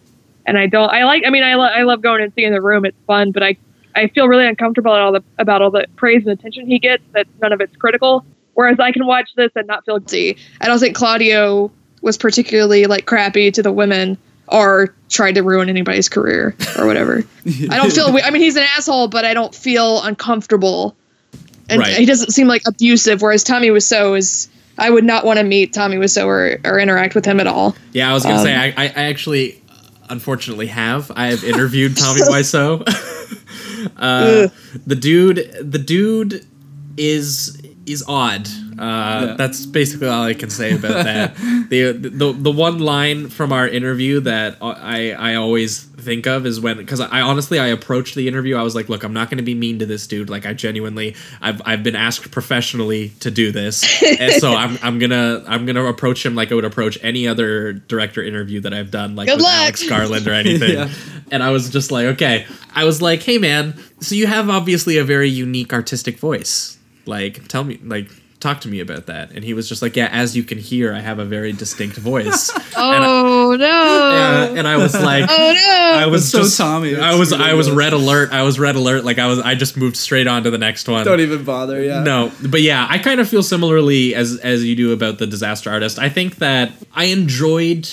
[0.47, 0.91] And I don't.
[0.91, 1.24] I like.
[1.26, 2.84] I mean, I, lo- I love going and seeing the room.
[2.84, 3.57] It's fun, but I
[3.95, 7.03] I feel really uncomfortable all the about all the praise and attention he gets.
[7.12, 8.24] That none of it's critical.
[8.55, 10.36] Whereas I can watch this and not feel guilty.
[10.61, 11.70] I don't think Claudio
[12.01, 14.18] was particularly like crappy to the women
[14.51, 17.22] or tried to ruin anybody's career or whatever.
[17.70, 18.16] I don't feel.
[18.24, 20.96] I mean, he's an asshole, but I don't feel uncomfortable,
[21.68, 21.96] and Right.
[21.96, 23.22] he doesn't seem like abusive.
[23.22, 24.49] Whereas Tommy Wiseau is.
[24.80, 27.74] I would not want to meet Tommy Wiseau or, or interact with him at all.
[27.92, 29.61] Yeah, I was gonna Um, say I, I, actually,
[30.09, 32.84] unfortunately, have I have interviewed Tommy Wiseau.
[33.96, 34.49] uh,
[34.86, 36.46] the dude, the dude
[36.96, 38.46] is is odd.
[38.80, 39.34] Uh, Yeah.
[39.36, 41.36] That's basically all I can say about that.
[41.68, 46.60] the, the the one line from our interview that I I always think of is
[46.60, 49.38] when because I honestly I approached the interview I was like look I'm not going
[49.38, 53.30] to be mean to this dude like I genuinely I've, I've been asked professionally to
[53.32, 56.98] do this and so I'm, I'm gonna I'm gonna approach him like I would approach
[57.02, 59.54] any other director interview that I've done like Good with luck.
[59.54, 60.88] Alex Garland or anything Yeah.
[61.32, 64.98] and I was just like okay I was like hey man so you have obviously
[64.98, 68.08] a very unique artistic voice like tell me like
[68.41, 70.95] talk to me about that and he was just like yeah as you can hear
[70.95, 73.09] I have a very distinct voice And I-
[73.49, 73.64] Oh no!
[73.66, 75.99] Yeah, and I was like, oh no!
[75.99, 76.95] I was That's so just, Tommy.
[76.97, 78.30] I It's was I was red alert.
[78.30, 79.05] I was red alert.
[79.05, 81.05] Like I was I just moved straight on to the next one.
[81.07, 81.82] Don't even bother.
[81.82, 82.03] Yeah.
[82.03, 85.70] No, but yeah, I kind of feel similarly as as you do about the disaster
[85.70, 85.99] artist.
[85.99, 87.89] I think that I enjoyed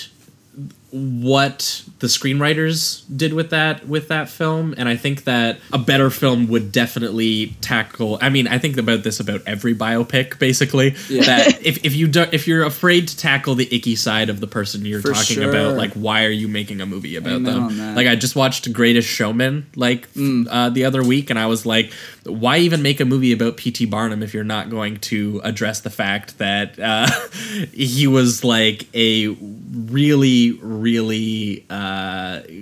[0.90, 6.10] what the screenwriters did with that with that film and i think that a better
[6.10, 11.22] film would definitely tackle i mean i think about this about every biopic basically Yeah.
[11.24, 14.46] that if, if you do, if you're afraid to tackle the icky side of the
[14.46, 15.48] person you're For talking sure.
[15.48, 18.70] about like why are you making a movie about Amen them like i just watched
[18.72, 20.46] greatest showman like Mm.
[20.50, 21.92] uh, the other week and i was like
[22.24, 25.90] why even make a movie about pt barnum if you're not going to address the
[25.90, 27.08] fact that uh,
[27.72, 31.85] he was like a really really uh,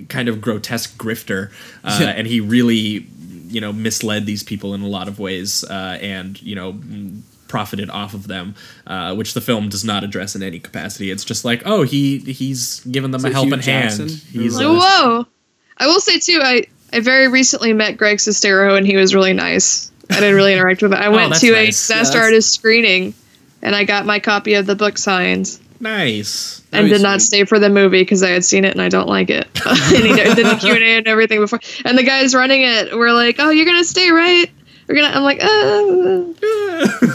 [0.09, 1.51] kind of grotesque grifter
[1.83, 2.09] uh, Yeah.
[2.09, 3.07] and he really
[3.47, 6.79] you know misled these people in a lot of ways uh, and you know
[7.47, 8.55] profited off of them
[8.87, 12.17] uh, which the film does not address in any capacity it's just like oh he
[12.19, 14.09] he's given them Is a helping Jackson?
[14.09, 15.27] hand he's Oh, uh, whoa!
[15.77, 16.39] I will say too.
[16.41, 16.63] I
[16.93, 19.91] I very recently met Greg Sestero and he was really nice.
[20.09, 20.99] I didn't really interact with him.
[20.99, 21.43] I went Oh, to nice.
[21.43, 23.13] a Yeah, disaster that's- artist screening,
[23.61, 25.59] and I got my copy of the book signed.
[25.79, 28.81] Nice and Very did not stay for the movie because I had seen it and
[28.81, 29.47] I don't like it.
[29.65, 31.59] and he did the Q and A and everything before.
[31.83, 34.49] And the guys running it were like, "Oh, you're gonna stay, right?
[34.87, 35.47] We're gonna." I'm like, uh,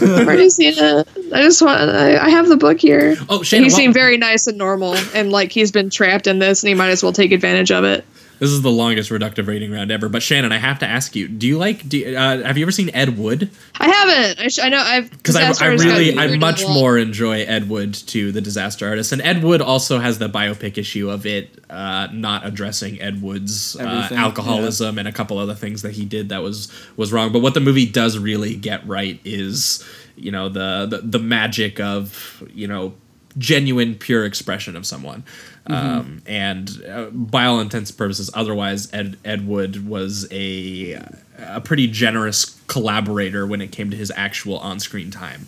[0.05, 1.07] "I've already seen it.
[1.33, 1.79] I just want.
[1.81, 4.95] I, I have the book here." oh And Shannon, he seemed very nice and normal,
[5.13, 7.83] and like he's been trapped in this, and he might as well take advantage of
[7.83, 8.05] it.
[8.41, 10.09] This is the longest reductive rating round ever.
[10.09, 11.87] But Shannon, I have to ask you: Do you like?
[11.87, 13.51] Do you- uh, have you ever seen Ed Wood?
[13.79, 14.39] I haven't.
[14.43, 14.79] I, sh- I know.
[14.79, 19.11] I've Because I, I really, I much more enjoy Ed Wood to the Disaster Artist,
[19.11, 23.75] and Ed Wood also has the biopic issue of it uh, not addressing Ed Wood's
[23.75, 27.31] uh, Everything, alcoholism and a couple other things that he did that was was wrong.
[27.31, 31.79] But what the movie does really get right is, you know, the the, the magic
[31.79, 32.95] of you know
[33.37, 35.23] genuine pure expression of someone
[35.67, 40.99] um, and uh, by all intents and purposes otherwise ed, ed wood was a,
[41.37, 45.45] a pretty generous collaborator when it came to his actual on-screen time.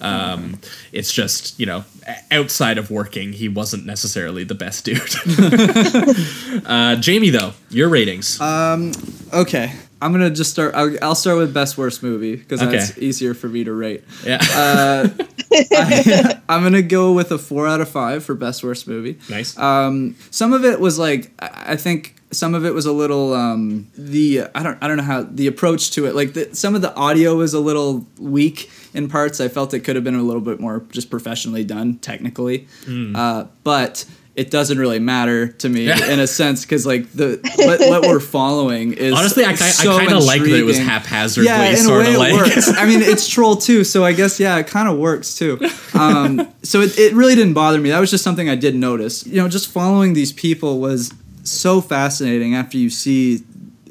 [0.00, 0.60] Um,
[0.92, 1.84] it's just you know
[2.30, 5.00] outside of working he wasn't necessarily the best dude.
[6.66, 8.40] Uh, jamie though your ratings.
[8.40, 8.92] Um,
[9.32, 9.72] Okay.
[10.02, 10.74] I'm gonna just start.
[10.74, 12.72] I'll, I'll start with best worst movie because Okay.
[12.78, 14.04] that's easier for me to rate.
[14.24, 15.08] yeah Uh,
[15.52, 19.18] I, am gonna go with a four out of five for best worst movie.
[19.30, 22.92] nice Um, some of it was like I I think some of it was a
[22.92, 26.54] little um, the I don't I don't know how the approach to it like the,
[26.54, 29.40] some of the audio was a little weak in parts.
[29.40, 32.66] I felt it could have been a little bit more just professionally done technically,
[33.14, 34.04] uh, but.
[34.36, 36.12] It doesn't really matter to me Yeah.
[36.12, 40.04] in a sense because like the what, what we're following is honestly i, so I
[40.04, 42.68] kind of like that it was haphazardly Yeah, in a way of it like works.
[42.76, 45.58] I mean, it's Troll Two, so I guess yeah, it kind of works too.
[45.94, 47.88] Um, so it, it really didn't bother me.
[47.88, 49.26] That was just something I did notice.
[49.26, 51.10] You know, just following these people was
[51.42, 53.42] so fascinating after you see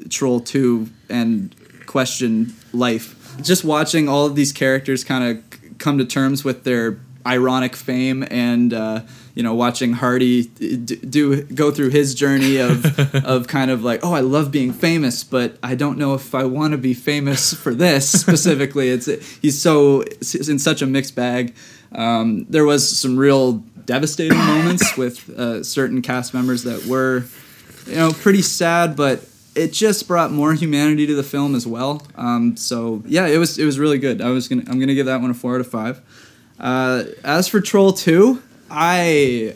[0.08, 1.52] Troll two and
[1.86, 3.36] question life.
[3.42, 8.24] Just watching all of these characters kind of come to terms with their ironic fame
[8.30, 8.72] and.
[8.72, 9.00] Uh,
[9.36, 14.00] you know, watching Hardy d- do go through his journey of of kind of like,
[14.02, 17.52] oh, I love being famous, but I don't know if I want to be famous
[17.52, 18.88] for this specifically.
[18.88, 19.06] It's
[19.36, 21.54] he's so he's in such a mixed bag.
[21.92, 27.24] Um, there was some real devastating moments with uh, certain cast members that were,
[27.86, 29.22] you know, pretty sad, but
[29.54, 32.02] it just brought more humanity to the film as well.
[32.14, 34.22] Um, so yeah, it was it was really good.
[34.22, 36.00] I was gonna I'm gonna give that one a four out of five.
[36.58, 39.54] Uh, as for Troll Two, I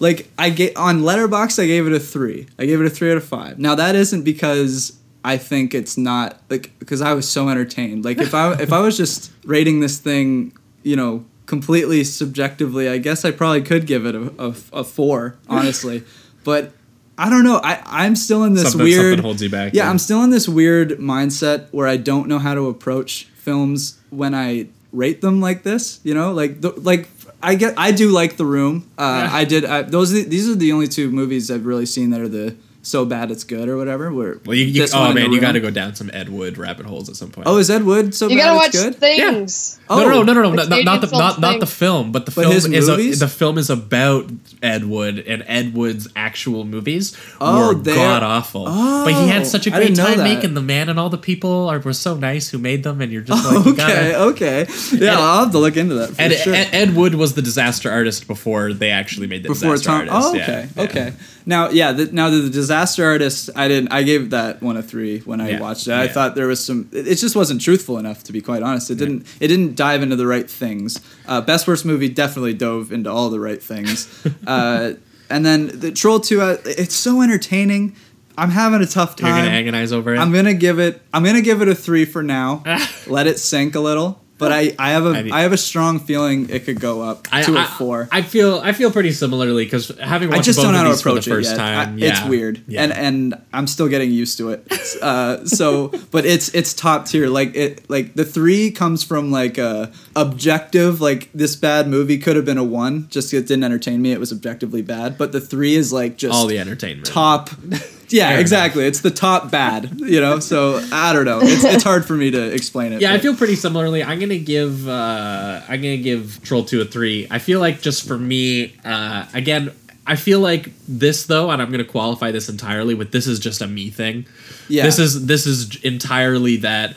[0.00, 1.62] like I get on Letterboxd.
[1.62, 2.46] I gave it a three.
[2.58, 3.58] I gave it a three out of five.
[3.58, 8.04] Now that isn't because I think it's not like because I was so entertained.
[8.04, 12.98] Like if I if I was just rating this thing, you know, completely subjectively, I
[12.98, 16.02] guess I probably could give it a, a, a four, honestly.
[16.44, 16.72] but
[17.16, 17.60] I don't know.
[17.62, 19.02] I I'm still in this Something- weird.
[19.12, 19.90] something holds you back, Yeah, yeah.
[19.90, 24.34] I'm still in this weird mindset where I don't know how to approach films when
[24.34, 26.00] I rate them like this.
[26.02, 27.06] You know, like the, like
[27.44, 28.90] I get I do like The Room.
[28.96, 29.64] Uh, I did.
[29.64, 32.28] I, those are the, these are the only two movies I've really seen that are
[32.28, 34.12] the so bad it's good or whatever.
[34.12, 36.28] Where well you, you this oh one man you got to go down some ed
[36.28, 38.32] wood rabbit holes at some point Oh, is Ed Wood so bad?
[38.34, 38.94] You bad gotta watch good?
[38.96, 39.80] things.
[39.88, 40.22] Oh, no, no, oh.
[40.22, 42.42] no, no, no, It's not, not the Adrian not, not the film, but the But
[42.44, 44.30] film is a, the film is about
[44.62, 48.64] Ed Wood and Ed Wood's actual movies Oh, were god awful.
[48.66, 50.24] but he had oh, such a great time that.
[50.24, 53.10] making them, man, and all the people are were so nice who made them, and
[53.12, 54.18] you're just like, you okay, gotta.
[54.30, 54.66] okay.
[54.92, 56.54] Yeah, I'll have to look into that for Ed, sure.
[56.54, 60.16] Ed, Ed Wood was the disaster artist before they actually made the before disaster Tom.
[60.16, 60.28] artist.
[60.30, 61.12] Oh, yeah, okay, okay.
[61.46, 63.92] Now, yeah, the, now the disaster artist, I didn't.
[63.92, 65.92] I gave that one a three when I Yeah, watched it.
[65.92, 66.12] I yeah.
[66.12, 66.88] thought there was some.
[66.92, 68.90] It it just wasn't truthful enough, to be quite honest.
[68.90, 69.26] It didn't.
[69.40, 71.00] It didn't dive into the right things.
[71.26, 74.08] Uh, Best worst movie definitely dove into all the right things.
[74.46, 74.94] uh,
[75.30, 77.94] And then the Troll Two, uh, it's so entertaining.
[78.36, 79.28] I'm having a tough time.
[79.34, 80.18] You're gonna agonize over it.
[80.18, 81.00] I'm gonna give it.
[81.12, 82.62] I'm gonna give it a three for now.
[83.06, 84.20] Let it sink a little.
[84.36, 87.02] But I, I have a, I mean- I have a strong feeling it could go
[87.02, 88.08] up I, to a I- four.
[88.10, 90.90] I feel I feel pretty similarly because having I watched just both don't know how
[90.90, 91.56] to for the approach it first yet.
[91.56, 92.82] time, I- yeah, It's weird, Yeah.
[92.82, 94.66] and and I'm still getting used to it.
[95.00, 97.28] Uh, so, but it's it's top tier.
[97.28, 101.00] Like it, like the three comes from like a objective.
[101.00, 104.10] Like this bad movie could have been a one, just it didn't entertain me.
[104.12, 105.16] It was objectively bad.
[105.16, 107.06] But the three is like just all the entertainment.
[107.06, 107.50] top.
[108.08, 108.86] Yeah, Fair exactly.
[108.86, 110.00] It's the top bad.
[110.00, 111.40] You know, so I don't know.
[111.42, 113.00] It's it's hard for me to explain it.
[113.00, 114.02] Yeah, I feel pretty similarly.
[114.02, 117.26] I'm gonna give uh, I'm gonna give Troll Two a three.
[117.30, 119.72] I feel like just for me, uh, again,
[120.06, 123.62] I feel like this though, and I'm gonna qualify this entirely with this is just
[123.62, 124.26] a me thing.
[124.68, 124.84] Yeah.
[124.84, 126.94] This is this is entirely that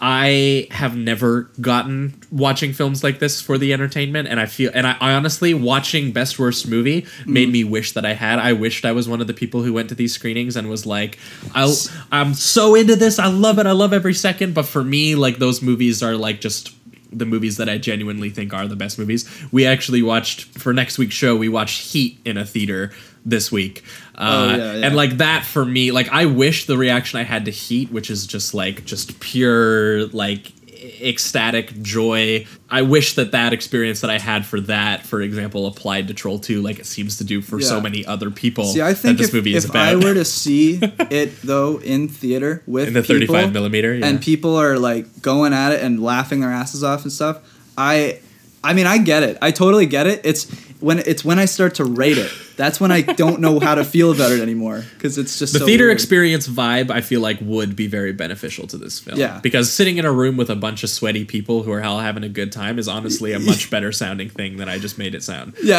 [0.00, 4.86] I have never gotten watching films like this for the entertainment, and I feel and
[4.86, 7.52] I, I honestly watching Best Worst Movie made mm.
[7.52, 8.38] me wish that I had.
[8.38, 10.86] I wished I was one of the people who went to these screenings and was
[10.86, 11.18] like,
[11.54, 11.74] I
[12.12, 13.18] I'm so into this.
[13.18, 13.66] I love it.
[13.66, 14.54] I love every second.
[14.54, 16.74] But for me, like those movies are like just
[17.10, 19.28] the movies that I genuinely think are the best movies.
[19.50, 21.36] We actually watched for next week's show.
[21.36, 22.92] We watched Heat in a theater
[23.24, 23.84] this week,
[24.18, 24.86] uh, Oh, yeah, yeah.
[24.86, 28.10] and like that for me, like I wish the reaction I had to Heat, which
[28.10, 30.52] is just like just pure like
[31.00, 32.46] ecstatic joy.
[32.70, 36.38] I wish that that experience that I had for that, for example, applied to Troll
[36.38, 38.64] Two, like it seems to do for so many other people.
[38.64, 39.74] See, I think that this if, movie is if.
[39.74, 44.06] I were to see it though in theater with in the people, 35 millimeter, yeah.
[44.06, 47.40] and people are like going at it and laughing their asses off and stuff,
[47.76, 48.20] I,
[48.62, 49.38] I mean, I get it.
[49.40, 50.20] I totally get it.
[50.24, 50.46] It's
[50.80, 52.30] when it's when I start to rate it.
[52.56, 55.60] That's when I don't know how to feel about it anymore because it's just the
[55.60, 55.92] so theater weird.
[55.94, 59.38] experience vibe i feel like would be very beneficial to this film Yeah.
[59.44, 62.24] because sitting in a room with a bunch of sweaty people who are all having
[62.24, 65.22] a good time is honestly a much better sounding thing than i just made it
[65.22, 65.78] sound Yeah,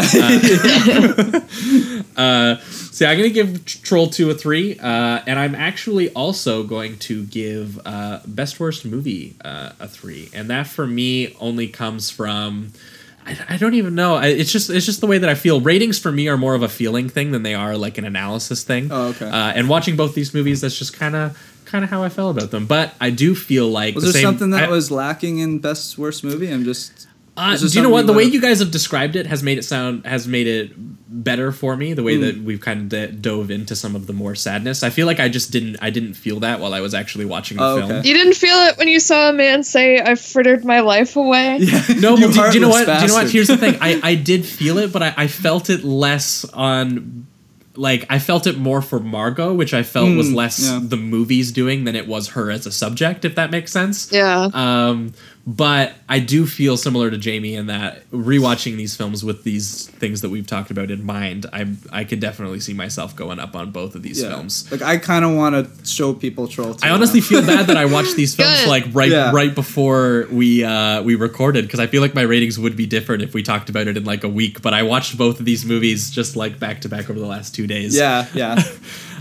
[2.16, 6.98] uh, see i'm gonna give troll 2 a 3 uh, and i'm actually also going
[7.00, 12.10] to give uh, best worst movie uh, a 3 and that for me only comes
[12.10, 12.72] from
[13.26, 14.16] I, I don't even know.
[14.16, 15.62] I, it's just it's just the way that I feel.
[15.62, 18.64] Ratings for me are more of a feeling thing than they are like an analysis
[18.64, 18.90] thing.
[18.92, 19.28] Oh, okay.
[19.28, 22.36] Uh, and watching both these movies, that's just kind of kind of how I felt
[22.38, 22.66] about them.
[22.66, 25.60] But I do feel like was the there same- something that I- was lacking in
[25.60, 26.52] best worst movie?
[26.52, 27.08] I'm just.
[27.40, 28.06] Uh, do you know what?
[28.08, 30.72] The way would've- you guys have described it has made it sound has made it
[31.12, 31.94] better for me.
[31.94, 32.22] The way Hmm.
[32.22, 34.84] that we've kind of d- dove into some of the more sadness.
[34.84, 37.58] I feel like I just didn't I didn't feel that while I was actually watching
[37.58, 37.92] the Oh, film.
[37.92, 38.08] okay.
[38.08, 41.58] You didn't feel it when you saw a man say, "I frittered my life away."
[41.62, 41.84] Yeah.
[42.00, 42.86] No, You but do, do you know what?
[42.88, 43.32] heartless Do you know what?
[43.32, 43.78] Here's the thing.
[43.82, 47.26] I, I did feel it, but I, I felt it less on
[47.76, 50.80] like I felt it more for Margo, which I felt was less yeah.
[50.82, 54.10] the movies doing than it was her as a subject, if that makes sense.
[54.12, 54.50] Yeah.
[54.54, 55.14] Um,
[55.52, 60.22] but I do feel similar to Jamie in that rewatching these films with these things
[60.22, 63.72] that we've talked about in mind, I I could definitely see myself going up on
[63.72, 64.30] both of these Yeah.
[64.30, 64.72] films.
[64.72, 66.78] Like I kind of want to show people troll.
[66.84, 69.32] I honestly feel bad that I watched these films like right Yeah.
[69.32, 73.24] right before we uh, we recorded because I feel like my ratings would be different
[73.24, 74.62] if we talked about it in like a week.
[74.62, 77.56] But I watched both of these movies just like back to back over the last
[77.56, 77.96] two days.
[77.98, 78.62] Yeah, yeah.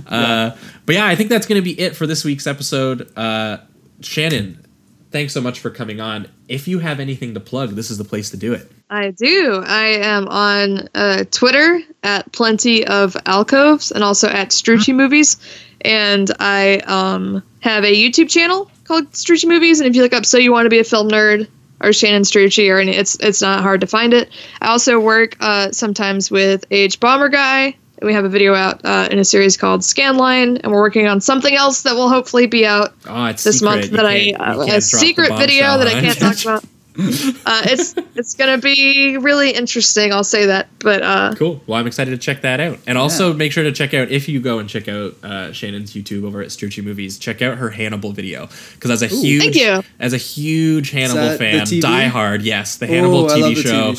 [0.06, 0.56] Uh,
[0.86, 3.10] but yeah, I think that's going to be it for this week's episode.
[3.18, 3.58] Uh,
[4.00, 4.64] Shannon,
[5.10, 6.28] thanks so much for coming on.
[6.48, 8.70] If you have anything to plug, this is the place to do it.
[8.90, 9.62] I do.
[9.66, 15.36] I am on uh, Twitter at plenty of alcoves and also at Strucci Movies.
[15.82, 19.80] And I um, have a YouTube channel called Strucci Movies.
[19.80, 21.48] And if you look up "So You Want to Be a Film Nerd"
[21.80, 24.30] or Shannon Strucci, or any, it's it's not hard to find it.
[24.60, 27.76] I also work uh, sometimes with hbomberguy.
[28.02, 31.20] We have a video out uh, in a series called Scanline, and we're working on
[31.20, 33.70] something else that will hopefully be out Oh, it's this secret.
[33.70, 36.64] month You that I uh, a secret video that I can't talk about.
[37.46, 40.12] Uh, it's it's gonna be really interesting.
[40.12, 41.62] I'll say that, but uh, Cool.
[41.66, 42.78] Well, I'm excited to check that out.
[42.86, 45.94] And also make sure to check out, if you go and check out uh, Shannon's
[45.94, 48.48] YouTube over at Strucci Movies, check out her Hannibal video.
[48.74, 49.82] Because as a huge Thank you.
[49.98, 51.80] as a huge Hannibal fan, TV?
[51.80, 53.96] Die Hard, yes, the Hannibal I TV, love the show, TV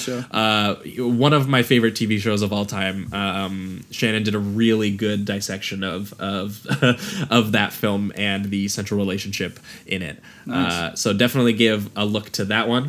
[0.98, 1.02] show.
[1.02, 3.12] Uh, one of my favorite TV shows of all time.
[3.14, 6.68] Um, Shannon did a really good dissection of of
[7.32, 10.22] of that film and the central relationship in it.
[10.52, 12.89] Uh, so definitely give a look to that one.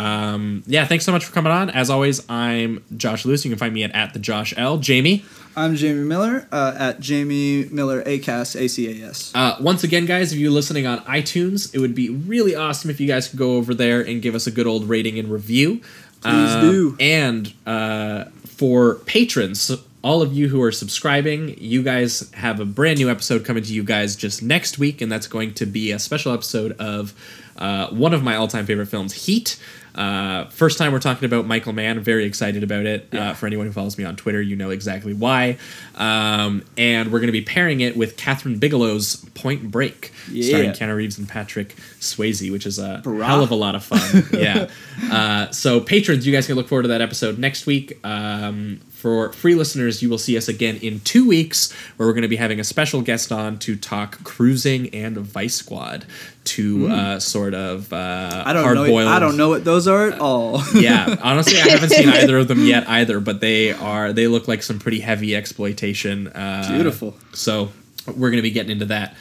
[0.00, 1.68] Um, yeah, thanks so much for coming on.
[1.68, 3.44] As always, I'm Josh Lewis.
[3.44, 4.78] You can find me at, at the Josh L.
[4.78, 5.24] Jamie.
[5.56, 9.32] I'm Jamie Miller uh, at Jamie Miller ACAS ACAS.
[9.34, 12.98] Uh, once again, guys, if you're listening on iTunes, it would be really awesome if
[12.98, 15.80] you guys could go over there and give us a good old rating and review.
[16.22, 16.96] Please Uh, do.
[17.00, 19.70] And uh, for patrons,
[20.02, 23.72] all of you who are subscribing, you guys have a brand new episode coming to
[23.74, 27.12] you guys just next week, and that's going to be a special episode of
[27.58, 29.60] uh, one of my all-time favorite films, Heat.
[29.94, 31.98] Uh, first time we're talking about Michael Mann.
[31.98, 33.08] I'm very excited about it.
[33.12, 33.30] Yeah.
[33.30, 35.58] Uh, for anyone who follows me on Twitter, you know exactly why.
[35.96, 40.72] Um, and we're going to be pairing it with Kathryn Bigelow's Point Break, starring Yeah.
[40.72, 43.24] Keanu Reeves and Patrick Swayze, which is a Brah.
[43.26, 44.24] hell of a lot of fun.
[44.32, 44.68] yeah.
[45.10, 47.98] Uh, so patrons, you guys can look forward to that episode next week.
[48.04, 52.22] Um, for free listeners, you will see us again in two weeks, where we're going
[52.22, 56.04] to be having a special guest on to talk cruising and Vice Squad,
[56.44, 58.44] two uh, sort of uh.
[58.46, 58.74] I don't know.
[58.74, 59.08] hard-boiled.
[59.08, 60.62] I don't know what those are at all.
[60.74, 64.46] yeah, honestly, I haven't seen either of them yet either, but they are they look
[64.46, 66.28] like some pretty heavy exploitation.
[66.28, 67.16] Uh, Beautiful.
[67.32, 67.70] So
[68.06, 69.14] we're going to be getting into that.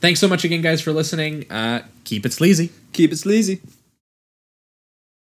[0.00, 1.50] Thanks so much again, guys, for listening.
[1.50, 2.70] Uh, keep it sleazy.
[2.92, 3.60] Keep it sleazy.